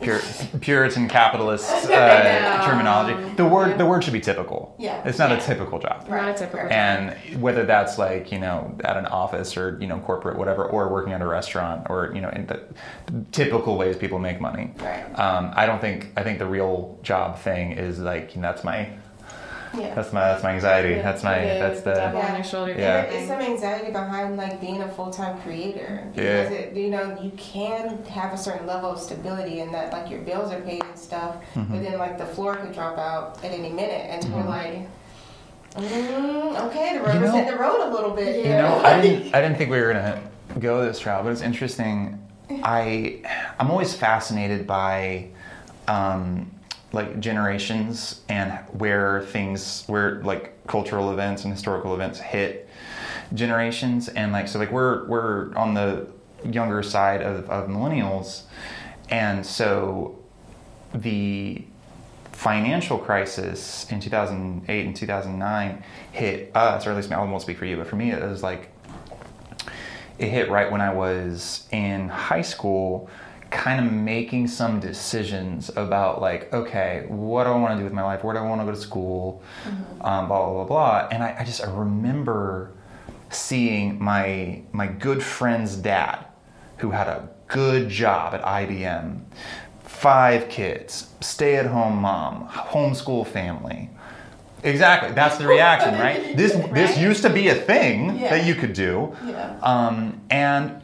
[0.00, 0.20] pure,
[0.60, 2.66] Puritan capitalist uh, know.
[2.66, 3.34] terminology.
[3.36, 4.74] The word the word should be typical.
[4.78, 5.02] Yeah.
[5.06, 5.36] it's not Yeah.
[5.38, 6.08] a typical job.
[6.08, 6.72] Not a typical job.
[6.72, 10.88] And whether that's like you know at an office or you know corporate whatever, or
[10.88, 12.60] working at a restaurant, or you know in the
[13.32, 14.72] typical ways people make money.
[14.78, 15.04] Right.
[15.18, 18.64] Um, I don't think I think the real job thing is like you know, that's
[18.64, 18.90] my
[19.76, 19.94] Yeah.
[19.94, 20.94] That's my that's my anxiety.
[20.94, 22.34] Yeah, That's my the that's the devil on Yeah.
[22.36, 22.72] your shoulder.
[22.72, 23.02] Yeah.
[23.06, 26.42] There is some anxiety behind like being a full time creator Yeah.
[26.44, 30.10] because it, you know you can have a certain level of stability in that like
[30.10, 31.72] your bills are paid and stuff, Mm-hmm.
[31.72, 34.34] but then like the floor could drop out at any minute, and Mhm.
[34.36, 34.88] you're like,
[35.76, 38.44] mm, okay, the You rubber's know- hit the road a little bit.
[38.44, 40.20] You know, I didn't I didn't think we were gonna
[40.58, 42.18] go this route, but it's interesting.
[42.62, 43.18] I
[43.58, 45.26] I'm always fascinated by
[45.86, 46.50] um,
[46.92, 52.68] like generations and where things where like cultural events and historical events hit
[53.34, 54.08] generations.
[54.08, 56.06] And like so like we're we're on the
[56.44, 58.42] younger side of, of millennials.
[59.10, 60.18] And so
[60.94, 61.64] the
[62.32, 67.64] financial crisis in 2008 and 2009 hit us or at least I won't speak for
[67.64, 68.70] you but for me it was like
[70.18, 73.08] it hit right when I was in high school,
[73.50, 77.92] kind of making some decisions about like, okay, what do I want to do with
[77.92, 78.22] my life?
[78.24, 79.42] Where do I want to go to school?
[80.00, 81.08] Um, blah blah blah blah.
[81.10, 82.72] And I, I just I remember
[83.30, 86.26] seeing my my good friend's dad,
[86.78, 89.20] who had a good job at IBM,
[89.84, 93.90] five kids, stay at home mom, homeschool family.
[94.64, 96.36] Exactly, that's the reaction, right?
[96.36, 98.30] This this used to be a thing Yeah.
[98.30, 99.16] that you could do.
[99.24, 99.56] Yeah.
[99.62, 100.82] Um, and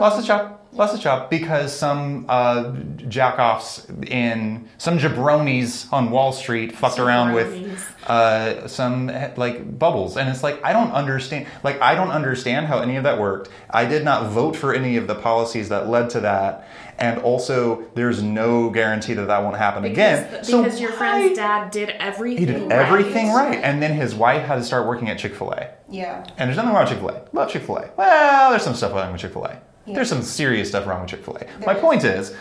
[0.00, 0.56] lost the job.
[0.72, 2.70] Lost the job because some uh,
[3.08, 10.28] jackoffs in some jabronis on Wall Street fucked around with uh, some like bubbles, and
[10.28, 11.48] it's like I don't understand.
[11.64, 13.50] Like I don't understand how any of that worked.
[13.68, 16.68] I did not vote for any of the policies that led to that,
[17.00, 20.30] and also there's no guarantee that that won't happen again.
[20.30, 22.46] Because, So your why- friend's dad did everything.
[22.46, 22.72] he did right.
[22.72, 25.70] everything right, and then his wife had to start working at Chick Fil A.
[25.88, 26.24] Yeah.
[26.38, 27.22] And there's nothing wrong with Chick fil A.
[27.32, 27.90] Love Chick fil A.
[27.96, 29.58] Well, there's some stuff wrong with Chick fil A.
[29.86, 29.94] Yeah.
[29.94, 31.46] There's some serious stuff wrong with Chick fil A.
[31.66, 31.80] My is.
[31.80, 32.34] point is,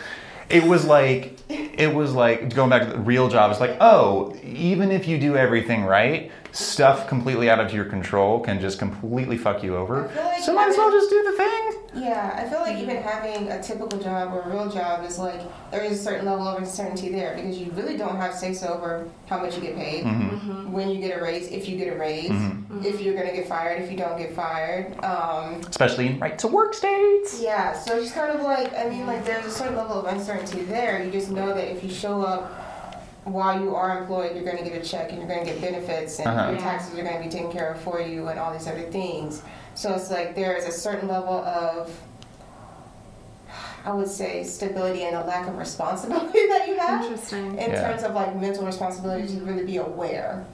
[0.50, 4.36] it was like, it was like, going back to the real job, it's like, oh,
[4.43, 9.38] even if you do everything right, stuff completely out of your control can just completely
[9.38, 10.12] fuck you over.
[10.15, 11.75] like So might as well just do the thing.
[11.95, 15.41] Yeah, I feel like even having a typical job or a real job is like
[15.71, 18.67] there is a certain level of uncertainty there because you really don't have say so
[18.73, 20.71] over how much you get paid, Mm-hmm.
[20.71, 22.31] when you get a raise, if you get a raise,
[22.83, 24.93] if you're gonna get fired, if you don't get fired.
[25.03, 27.41] Um, Especially in right to work states.
[27.41, 30.05] yeah, so it's just kind of like I mean, like there's a certain level of
[30.13, 31.03] uncertainty there.
[31.03, 32.59] You just know that if you show up
[33.25, 35.62] while you are employed, you're going to get a check and you're going to get
[35.62, 36.51] benefits and Uh-huh.
[36.51, 38.82] your taxes are going to be taken care of for you and all these other
[38.84, 39.41] things.
[39.75, 41.91] So it's like there is a certain level of,
[43.86, 47.58] I would say, stability and a lack of responsibility that you have Interesting.
[47.58, 47.88] in Yeah.
[47.89, 50.45] terms of like mental responsibility to really be aware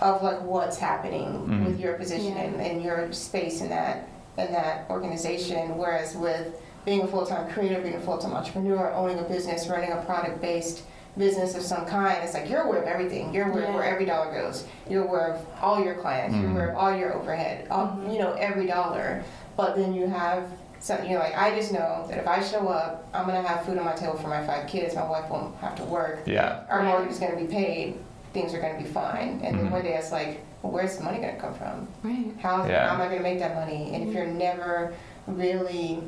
[0.00, 1.66] of like what's happening Mhm.
[1.66, 2.42] with your position Yeah.
[2.42, 5.76] and, and your space in that in that organization.
[5.76, 9.68] Whereas with being a full time creator, being a full time entrepreneur, owning a business,
[9.68, 10.82] running a product based
[11.16, 13.34] business of some kind, it's like you're aware of everything.
[13.34, 14.64] You're aware of where every dollar goes.
[14.88, 16.34] You're aware of all your clients.
[16.36, 16.52] You're Mhm.
[16.54, 17.66] aware of all your overhead.
[17.70, 19.22] All, you know every dollar.
[19.56, 20.44] But then you have
[20.80, 23.76] something you're like, I just know that if I show up, I'm gonna have food
[23.78, 24.94] on my table for my five kids.
[24.94, 26.60] My wife won't have to work Yeah.
[26.70, 26.86] our Right.
[26.88, 27.98] mortgage is going to be paid,
[28.32, 29.40] things are going to be fine.
[29.44, 29.70] And then Mhm.
[29.72, 31.86] one day it's like, well, where's the money going to come from?
[32.02, 32.32] Right.
[32.42, 32.88] How, Yeah.
[32.88, 33.90] how am I going to make that money?
[33.94, 34.94] And if you're never
[35.26, 36.02] really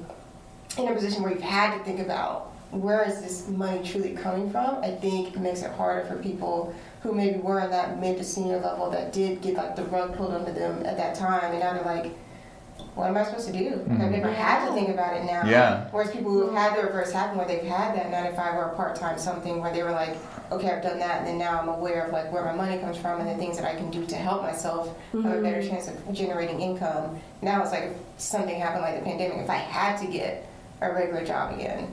[0.79, 2.51] in a position where you've had to think about
[2.83, 6.75] where is this money truly coming from, I think it makes it harder for people
[7.03, 10.17] who maybe were in that mid to senior level that did get like the rug
[10.17, 12.13] pulled under them at that time, and now they're like,
[12.95, 13.71] what am I supposed to do?
[13.89, 15.45] Like, I've never had to think about it now.
[15.45, 15.89] Yeah.
[15.91, 18.55] Whereas people who have had the reverse happen, where they've had that nine to five
[18.55, 20.17] or a part time something, where they were like,
[20.53, 22.97] okay, I've done that, and then now I'm aware of like where my money comes
[22.97, 25.71] from and the things that I can do to help myself have a better mm-hmm.
[25.71, 27.19] chance of generating income.
[27.43, 30.49] Now it's like if something happened like the pandemic, if I had to get
[30.81, 31.93] a regular job again,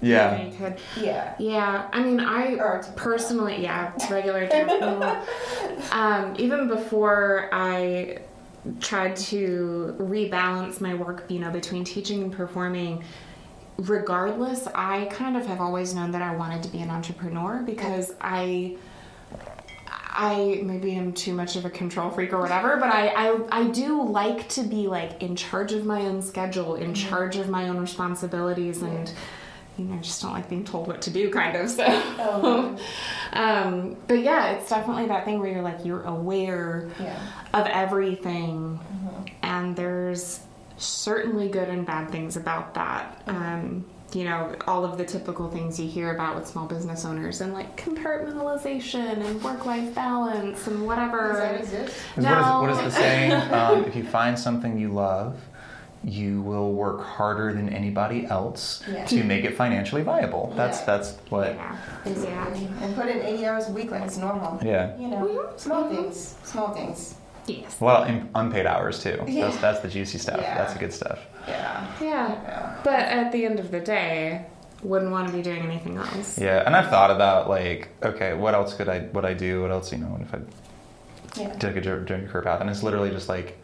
[0.00, 0.42] Yeah.
[0.42, 0.78] You could.
[1.00, 5.26] yeah, Yeah, I mean, I Or personally, yeah, regular job.
[5.92, 8.18] um, even before I
[8.80, 13.02] tried to rebalance my work, you know, between teaching and performing,
[13.78, 18.14] regardless, I kind of have always known that I wanted to be an entrepreneur because
[18.20, 18.76] I.
[20.20, 23.68] I maybe am too much of a control freak or whatever, but I, I I
[23.68, 27.68] do like to be like in charge of my own schedule, in charge of my
[27.68, 29.12] own responsibilities, and
[29.78, 31.70] you know, just don't like being told what to do, kind of.
[31.70, 31.84] So,
[32.18, 32.76] Oh,
[33.32, 37.18] um, but yeah, it's definitely that thing where you're like you're aware yeah,
[37.54, 38.78] of everything,
[39.42, 40.40] and there's
[40.76, 43.22] certainly good and bad things about that.
[43.26, 43.84] Um,
[44.14, 47.52] you know, all of the typical things you hear about with small business owners and
[47.52, 51.28] like compartmentalization and work life balance and whatever.
[51.28, 51.96] does that exist?
[52.16, 52.60] Is What, is, No.
[52.62, 53.32] what is the saying?
[53.52, 55.38] Um, if you find something you love,
[56.04, 59.04] you will work harder than anybody else Yeah.
[59.06, 60.52] to make it financially viable.
[60.56, 60.86] That's Yeah.
[60.86, 61.54] that's what.
[61.54, 61.76] Yeah.
[62.04, 62.68] Exactly.
[62.82, 64.60] And put in 80 hours a week like it's normal.
[64.62, 64.96] Yeah.
[64.96, 65.58] You know, mm-hmm.
[65.58, 65.96] small mm-hmm.
[65.96, 67.16] things, small things.
[67.46, 67.80] Yes.
[67.80, 69.16] Well, in unpaid hours too.
[69.18, 69.56] That's Yeah.
[69.60, 70.40] that's the juicy stuff.
[70.40, 70.58] Yeah.
[70.58, 71.18] That's the good stuff.
[71.46, 71.86] Yeah.
[72.00, 72.28] Yeah.
[72.44, 72.74] Yeah.
[72.84, 74.46] But at the end of the day,
[74.82, 76.38] wouldn't want to be doing anything else.
[76.38, 79.62] Yeah, and I've thought about like, okay, what else could I what I do?
[79.62, 80.18] What else you know?
[80.20, 80.38] If I
[81.40, 81.52] Yeah.
[81.54, 83.58] took a jour- journey career path, and it's literally just like,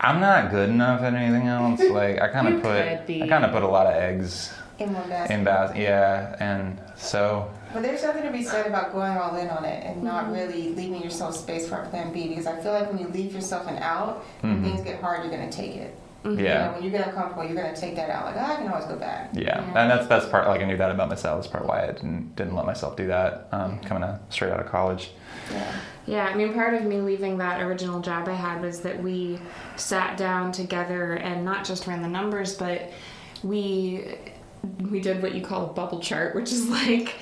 [0.00, 1.80] I'm not good enough at anything else.
[1.90, 2.76] Like I kind of put.
[2.76, 5.34] I kind of put a lot of eggs In one basket.
[5.34, 5.76] in bath.
[5.76, 9.84] Yeah, and so But there's something to be said about going all in on it
[9.84, 10.06] and Mm-hmm.
[10.06, 13.08] not really leaving yourself space for a plan B because I feel like when you
[13.08, 14.64] leave yourself an out, when Mhm.
[14.64, 15.94] things get hard, you're going to take it.
[16.24, 16.72] You know, yeah.
[16.74, 18.24] when you get uncomfortable, you're going to take that out.
[18.26, 19.30] Like, oh, I can always go back.
[19.32, 19.80] Yeah, Yeah.
[19.80, 21.40] and that's that's part like I knew that about myself.
[21.40, 24.58] That's part why I didn't didn't let myself do that um, coming out, straight out
[24.60, 25.12] of college.
[25.52, 25.62] Yeah.
[26.06, 29.38] Yeah, I mean, part of me leaving that original job I had was that we
[29.76, 32.92] sat down together and not just ran the numbers, but
[33.42, 34.16] we
[34.90, 37.16] we did what you call a bubble chart, which is like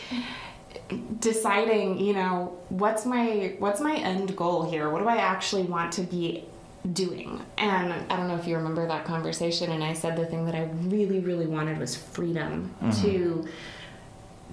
[1.20, 4.90] deciding, you know, what's my what's my end goal here?
[4.90, 6.44] What do I actually want to be
[6.92, 7.40] doing?
[7.56, 10.54] And I don't know if you remember that conversation and I said the thing that
[10.54, 13.02] I really really wanted was freedom mm-hmm.
[13.02, 13.48] to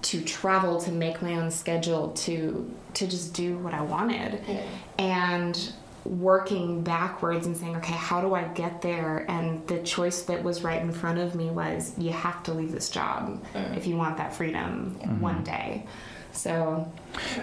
[0.04, 4.62] to travel, to make my own schedule, to to just do what I wanted Yeah.
[5.00, 5.74] and
[6.04, 9.26] working backwards and saying, okay, how do I get there?
[9.30, 12.72] And the choice that was right in front of me was, you have to leave
[12.72, 13.78] this job mm.
[13.78, 15.22] if you want that freedom mm-hmm.
[15.22, 15.86] one day.
[16.34, 16.90] So,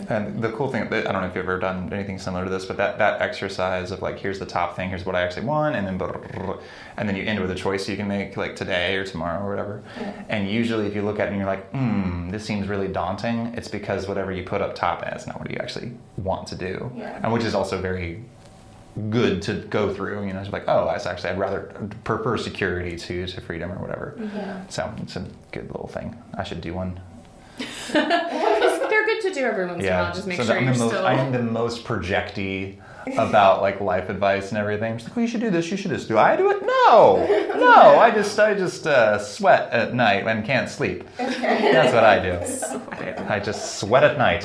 [0.09, 2.65] And the cool thing, I don't know if you've ever done anything similar to this,
[2.65, 5.77] but that, that exercise of like, here's the top thing, here's what I actually want,
[5.77, 6.01] and then
[6.97, 9.51] and then you end with a choice you can make like today or tomorrow or
[9.51, 9.83] whatever.
[10.29, 13.53] And usually, if you look at it and you're like, hmm, this seems really daunting,
[13.57, 16.91] it's because whatever you put up top is not what you actually want to do,
[16.97, 17.21] Yeah.
[17.23, 18.25] and which is also very
[19.11, 20.27] good to go through.
[20.27, 21.73] You know, it's like, oh, it's actually I'd rather
[22.05, 24.15] prefer security to to freedom or whatever.
[24.19, 24.67] Yeah.
[24.69, 26.17] So it's a good little thing.
[26.35, 27.01] I should do one.
[29.23, 30.15] they're good to do every once in a while.
[30.15, 31.07] Just make so sure I'm you're the most, still.
[31.07, 32.77] I am the most projecty
[33.17, 34.99] about like life advice and everything.
[34.99, 35.71] She's like, well, you should do this.
[35.71, 36.19] You should just do.
[36.19, 36.61] I do it.
[36.63, 37.27] No,
[37.59, 37.99] no.
[37.99, 41.05] I just I just uh, sweat at night and can't sleep.
[41.17, 43.25] That's what I do.
[43.29, 44.45] I just sweat at night.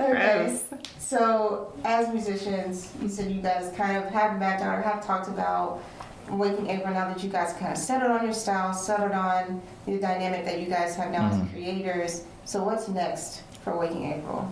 [0.00, 0.58] Okay.
[0.98, 5.28] So, as musicians, you said you guys kind of have backed out or have talked
[5.28, 5.82] about
[6.28, 9.98] Waking April now that you guys kind of settled on your style, settled on the
[9.98, 12.24] dynamic that you guys have now as creators.
[12.44, 14.48] So, what's next for Waking April?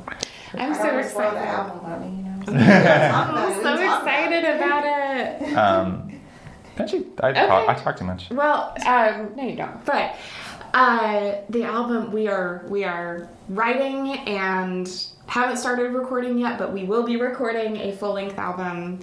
[0.55, 1.38] I'm I so don't the excited.
[1.38, 2.32] album, but I mean, you know.
[2.64, 5.57] I'm so excited about it.
[5.57, 6.20] Um,
[6.78, 7.47] actually, I, Okay.
[7.47, 8.30] talk, I talk too much.
[8.30, 9.84] Well, um, no, you don't.
[9.84, 10.16] But
[10.74, 14.90] uh, the album we are we are writing and
[15.26, 19.01] haven't started recording yet, but we will be recording a full length album.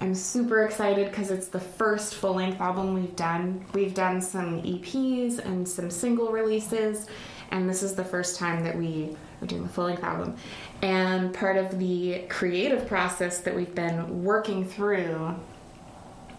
[0.00, 3.64] I'm super excited because it's the first full length album we've done.
[3.74, 7.08] We've done some EPs and some single releases,
[7.50, 10.36] and this is the first time that we are doing a full length album.
[10.82, 15.34] And part of the creative process that we've been working through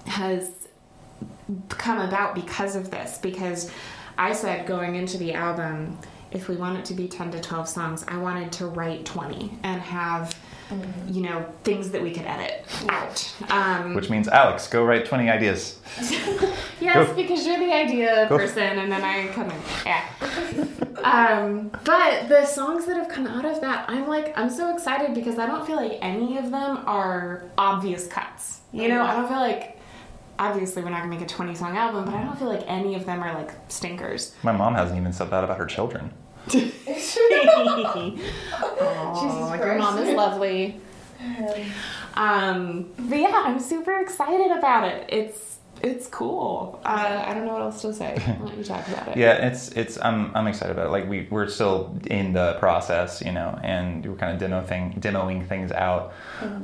[0.06, 0.52] has
[1.70, 3.72] come about because of this because
[4.18, 5.98] I said going into the album
[6.32, 9.60] if we want it to be 10 to 12 songs I wanted to write 20
[9.64, 10.36] and have
[11.08, 15.30] you know things that we could edit out um, Which means Alex, go write 20
[15.30, 15.80] ideas.
[16.80, 17.14] yes Go.
[17.16, 18.38] because you're the idea Go.
[18.38, 20.06] person and then I come in yeah
[21.04, 25.14] um, but the songs that have come out of that I'm like I'm so excited
[25.14, 29.28] because I don't feel like any of them are obvious cuts you know I don't
[29.28, 29.78] feel like
[30.38, 32.96] obviously we're not gonna make a 20 song album but I don't feel like any
[32.96, 36.12] of them are like stinkers My mom hasn't even said that about her children.
[38.52, 40.80] Oh, your mom is lovely.
[42.16, 45.06] Um, but yeah, I'm super excited about it.
[45.10, 46.80] It's it's cool.
[46.84, 48.16] Uh, I don't know what else to say.
[48.42, 49.18] Let you talk about it.
[49.18, 50.90] Yeah, it's it's I'm I'm excited about it.
[50.90, 54.96] Like we we're still in the process, you know, and we're kind of demo thing
[55.00, 56.14] demoing things out,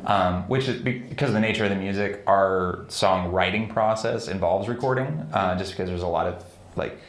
[0.05, 2.24] um, which is because of the nature of the music.
[2.28, 6.43] Our songwriting process involves recording, uh, just because there's a lot of
[6.76, 6.99] like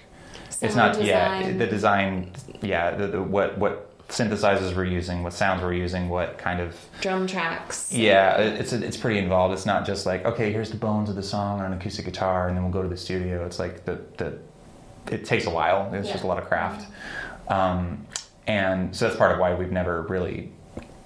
[0.63, 2.33] it's Sound not yeah the design
[2.63, 6.77] yeah the, the, what what synthesizers we're using, what sounds we're using, what kind of
[7.01, 7.93] Drum tracks.
[7.93, 9.55] yeah, it's it's pretty involved.
[9.55, 12.49] It's not just like okay, here's the bones of the song on an acoustic guitar,
[12.49, 13.45] and then we'll go to the studio.
[13.45, 14.39] It's like the the
[15.11, 15.93] it takes a while.
[15.95, 16.87] It's just a lot of craft,
[17.49, 18.07] um,
[18.47, 20.53] and so that's part of why we've never really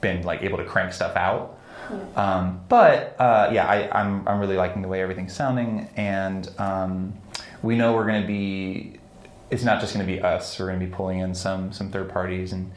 [0.01, 1.59] been like able to crank stuff out.
[2.15, 7.15] Um, but uh, yeah, I, I'm I'm really liking the way everything's sounding, and um,
[7.63, 9.00] we know we're going to be
[9.51, 10.59] it's not just going to be us.
[10.59, 12.71] We're going to be pulling in some some third parties and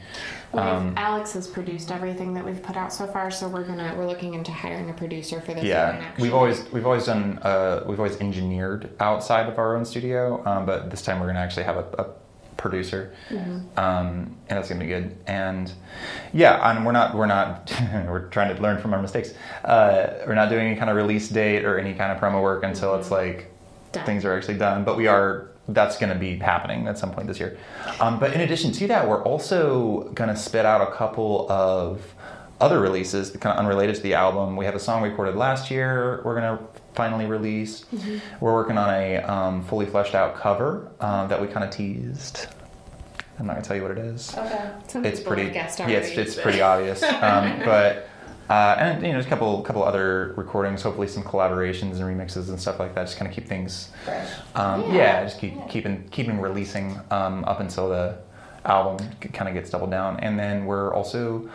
[0.52, 4.06] um, Alex has produced everything that we've put out so far, so we're gonna we're
[4.06, 5.64] looking into hiring a producer for this.
[5.64, 10.44] yeah, we've always we've always done uh, we've always engineered outside of our own studio,
[10.46, 12.06] um, but this time we're going to actually have a, a
[12.56, 13.76] producer, Mm-hmm.
[13.78, 15.16] um, and that's going to be good.
[15.26, 15.72] And
[16.32, 17.72] yeah, and we're not we're not
[18.08, 19.34] we're trying to learn from our mistakes.
[19.64, 22.62] Uh, we're not doing any kind of release date or any kind of promo work
[22.64, 24.00] until it's like Mm-hmm.
[24.00, 24.06] Done.
[24.06, 24.82] things are actually done.
[24.84, 27.56] But we are that's going to be happening at some point this year.
[28.00, 32.14] Um, but in addition to that, we're also going to spit out a couple of
[32.60, 34.56] other releases, kind of unrelated to the album.
[34.56, 36.22] We have a song we recorded last year.
[36.24, 37.84] We're going to finally release.
[38.40, 42.46] We're working on a um, fully fleshed out cover um, that we kind of teased.
[43.38, 44.70] I'm not going to tell you what it is Okay.
[44.86, 48.08] Some it's pretty guessed yeah it's, it's pretty obvious um, but
[48.50, 52.48] uh, and you know there's a couple couple other recordings hopefully some collaborations and remixes
[52.48, 54.30] and stuff like that just kind of keep things Fresh.
[54.54, 54.94] um, yeah.
[54.94, 55.24] Yeah.
[55.24, 58.16] just keep keeping keeping releasing um, up until the
[58.64, 61.48] album kind of gets doubled down and then we're also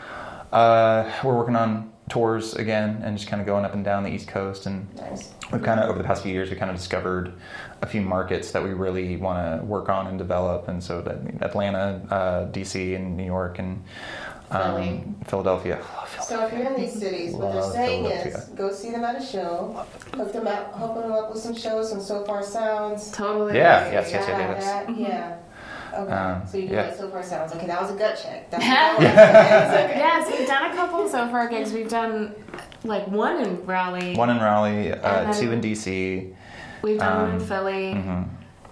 [0.51, 4.09] uh, we're working on tours again and just kind of going up and down the
[4.09, 5.31] east coast and Nice.
[5.51, 7.33] we've kind of over the past few years we kind of discovered
[7.83, 11.17] a few markets that we really want to work on and develop and so that
[11.43, 13.83] atlanta uh, dc and new york and
[14.51, 14.89] Philly.
[14.89, 18.91] um, philadelphia I So if you're in these cities, what they're saying is, go see
[18.91, 22.41] them at a show, hook them up, hook them up with some shows, some Sofar
[22.43, 23.11] Sounds.
[23.11, 23.55] Totally.
[23.55, 24.97] Yeah, yes, yes, Yeah, yes, yes.
[24.97, 25.37] Yeah.
[26.01, 26.11] Okay.
[26.11, 26.83] Um, so you do yeah.
[26.87, 27.53] like Sofar Sounds.
[27.53, 28.49] Okay, that was a gut check.
[28.51, 29.95] That's what that was.
[29.97, 31.71] yes, we've done a couple Sofar gigs.
[31.73, 32.35] We've done
[32.83, 34.15] like one in Raleigh.
[34.15, 36.33] one in raleigh uh, two in dc
[36.81, 37.93] We've done one in um, Philly.
[37.93, 38.29] mhm.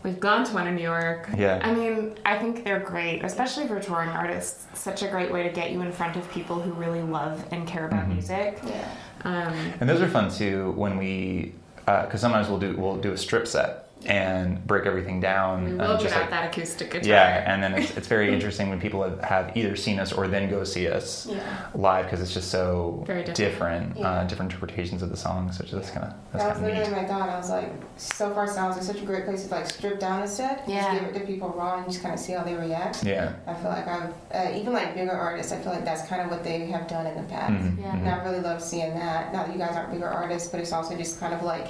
[0.07, 1.27] We've gone to one in New York.
[1.37, 1.59] Yeah.
[1.61, 4.65] I mean, I think they're great, especially for touring artists.
[4.73, 7.67] Such a great way to get you in front of people who really love and
[7.67, 8.13] care about Mhm.
[8.13, 8.57] music.
[8.65, 8.87] Yeah.
[9.25, 11.51] Um, and those are fun too when we
[11.85, 15.79] because sometimes we'll do we'll do a strip set and break everything down we and
[15.79, 17.09] will just like that acoustic guitar.
[17.09, 20.27] Yeah, and then it's, it's very interesting when people have, have either seen us or
[20.27, 21.39] then go see us Yeah.
[21.73, 23.37] live because it's just so Very different.
[23.37, 24.07] different, Yeah.
[24.09, 25.57] uh, different interpretations of the songs.
[25.59, 26.95] Which is kind of that's That was literally neat.
[27.01, 27.27] my thought.
[27.29, 30.27] I was like, Sofar Sounds is such a great place to like strip down a
[30.27, 30.63] set.
[30.67, 30.83] Yeah.
[30.83, 33.03] Just give it to people raw and just kind of see how they react.
[33.03, 33.33] Yeah.
[33.47, 36.29] I feel like I've, uh, even like bigger artists, I feel like that's kind of
[36.29, 37.51] what they have done in the past.
[37.53, 37.91] Mhm, Yeah.
[37.91, 37.93] mhm.
[37.99, 39.33] And I really love seeing that.
[39.33, 41.67] Not that you guys aren't bigger artists, but it's also just kind of like,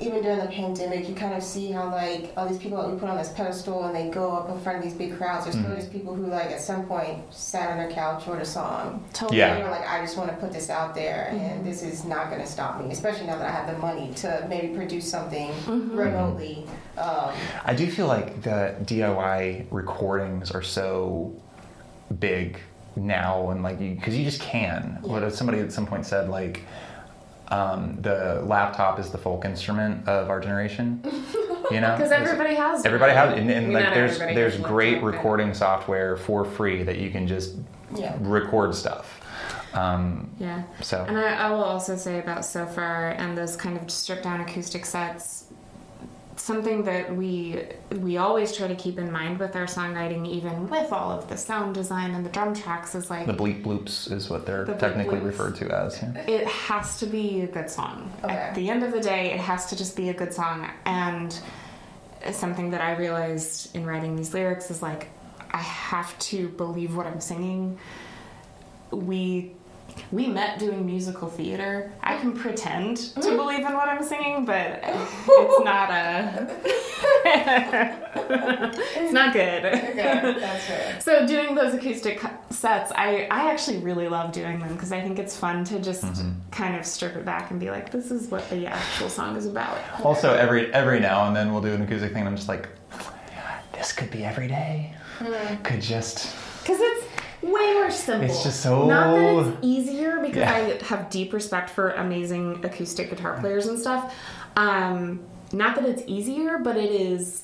[0.00, 2.98] even during the pandemic, you kind of see how like all these people that we
[2.98, 5.44] put on this pedestal and they go up in front of these big crowds.
[5.44, 5.62] There's Mhm.
[5.64, 9.04] still these people who like at some point sat on their couch, wrote a song.
[9.12, 9.38] Totally.
[9.38, 9.50] Yeah.
[9.54, 12.04] And they were like, I just want to put this out there, and this is
[12.04, 12.90] not going to stop me.
[12.90, 15.96] Especially now that I have the money to maybe produce something Mhm.
[15.96, 16.66] remotely.
[16.98, 17.30] Um,
[17.64, 21.32] I do feel like the DIY recordings are so
[22.18, 22.58] big
[22.96, 24.98] now, and like because you, just can.
[25.02, 25.28] What Yeah.
[25.28, 26.62] if somebody at some point said like.
[27.48, 31.00] Um, the laptop is the folk instrument of our generation,
[31.70, 31.94] you know.
[31.96, 32.78] Because everybody has.
[32.78, 32.86] one.
[32.86, 36.82] Everybody has, and, and like there's there's has one, great but- recording software for free
[36.84, 37.56] that you can just
[37.94, 38.16] yeah.
[38.20, 39.20] record stuff.
[39.74, 40.62] Um, Yeah.
[40.80, 44.40] so And I, I will also say about Sofar and those kind of stripped down
[44.40, 45.46] acoustic sets,
[46.44, 47.62] something that we
[48.00, 51.36] we always try to keep in mind with our songwriting, even with all of the
[51.38, 54.74] sound design and the drum tracks, is like the bleep bloops is what they're The
[54.74, 55.24] technically bloops.
[55.32, 56.02] referred to as.
[56.02, 56.18] Yeah.
[56.38, 58.12] it has to be a good song.
[58.22, 58.34] Okay.
[58.34, 60.70] At the end of the day, it has to just be a good song.
[60.84, 61.30] And
[62.32, 65.08] something that I realized in writing these lyrics is like,
[65.50, 67.78] I have to believe what I'm singing.
[68.90, 69.52] We
[70.12, 71.92] we met doing musical theater.
[72.02, 76.56] I can pretend to believe in what I'm singing, but it's not a.
[78.96, 79.64] it's not good.
[79.64, 79.94] Okay,
[80.38, 81.00] that's fair.
[81.00, 85.18] So doing those acoustic sets, I, I actually really love doing them because I think
[85.18, 86.50] it's fun to just Mm-hmm.
[86.50, 89.46] kind of strip it back and be like, this is what the actual song is
[89.46, 89.78] about.
[90.04, 92.20] Also, every every now and then we'll do an acoustic thing.
[92.20, 92.68] and I'm just like,
[93.72, 94.94] this could be every day.
[95.18, 95.62] Hmm.
[95.62, 97.03] Could just Because it's
[97.44, 98.28] way more simple.
[98.28, 100.52] It's just so- Not that it's easier because Yeah.
[100.80, 104.14] I have deep respect for amazing acoustic guitar players and stuff.
[104.56, 105.20] Um,
[105.52, 107.42] not that it's easier, but it is.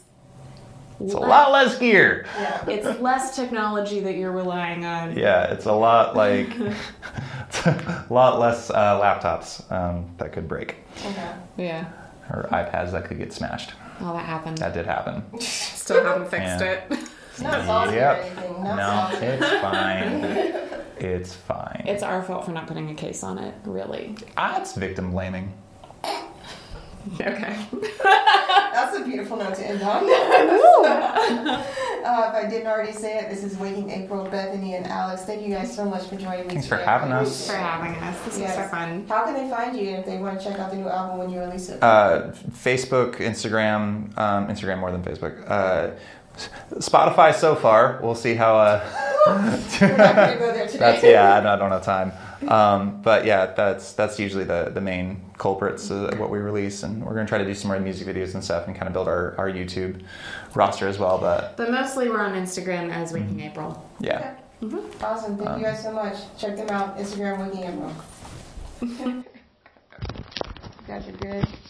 [1.01, 2.27] it's a lot less gear.
[2.39, 2.65] Yeah.
[2.69, 5.17] It's less technology that you're relying on.
[5.17, 6.49] Yeah, it's a lot like
[7.49, 10.77] it's a lot less uh, laptops um, that could break
[11.07, 11.33] Okay.
[11.57, 11.87] Yeah.
[12.31, 13.73] or iPads that could get smashed.
[14.01, 14.59] Well, that happened.
[14.59, 15.23] That did happen.
[15.41, 16.81] Still haven't fixed Yeah.
[16.91, 16.99] it.
[17.43, 18.25] Not salty or Yep.
[18.25, 18.65] anything.
[18.65, 19.27] Not No, salty.
[19.27, 20.55] it's fine.
[21.01, 21.85] It's fine.
[21.87, 24.15] It's our fault for not putting a case on it, really.
[24.37, 25.51] ah, it's victim blaming.
[27.19, 27.57] Okay.
[28.05, 30.05] That's a beautiful note to end on.
[30.05, 31.65] uh,
[32.05, 35.23] if I didn't already say it, this is Waking April, Bethany, and Alex.
[35.23, 36.53] Thank you guys so much for joining me.
[36.53, 37.47] Thanks for having I us.
[37.51, 38.19] for having us.
[38.27, 39.07] This was so fun.
[39.09, 41.31] How can they find you if they want to check out the new album when
[41.31, 41.83] you release it?
[41.83, 45.43] Uh, Facebook, Instagram, um, Instagram more than Facebook.
[45.51, 45.93] Uh,
[46.75, 47.99] Spotify so far.
[48.03, 48.57] We'll see how.
[48.57, 50.79] Uh, We're not gonna go there today.
[50.79, 51.35] that's yeah.
[51.37, 52.13] I don't, I don't have time.
[52.49, 57.05] Um, but yeah, that's that's usually the the main culprits of what we release, and
[57.05, 59.09] we're gonna try to do some more music videos and stuff, and kind of build
[59.09, 60.03] our our YouTube
[60.55, 61.19] roster as well.
[61.19, 63.87] But But mostly we're on Instagram as Waking April.
[63.99, 64.37] yeah,
[65.03, 65.37] Awesome.
[65.37, 66.17] Thank Um, you guys so much.
[66.39, 66.97] Check them out.
[66.99, 67.95] Instagram, Wiki Emerald.
[68.81, 69.25] you
[70.87, 71.45] guys are good.
[71.45, 71.70] Cool.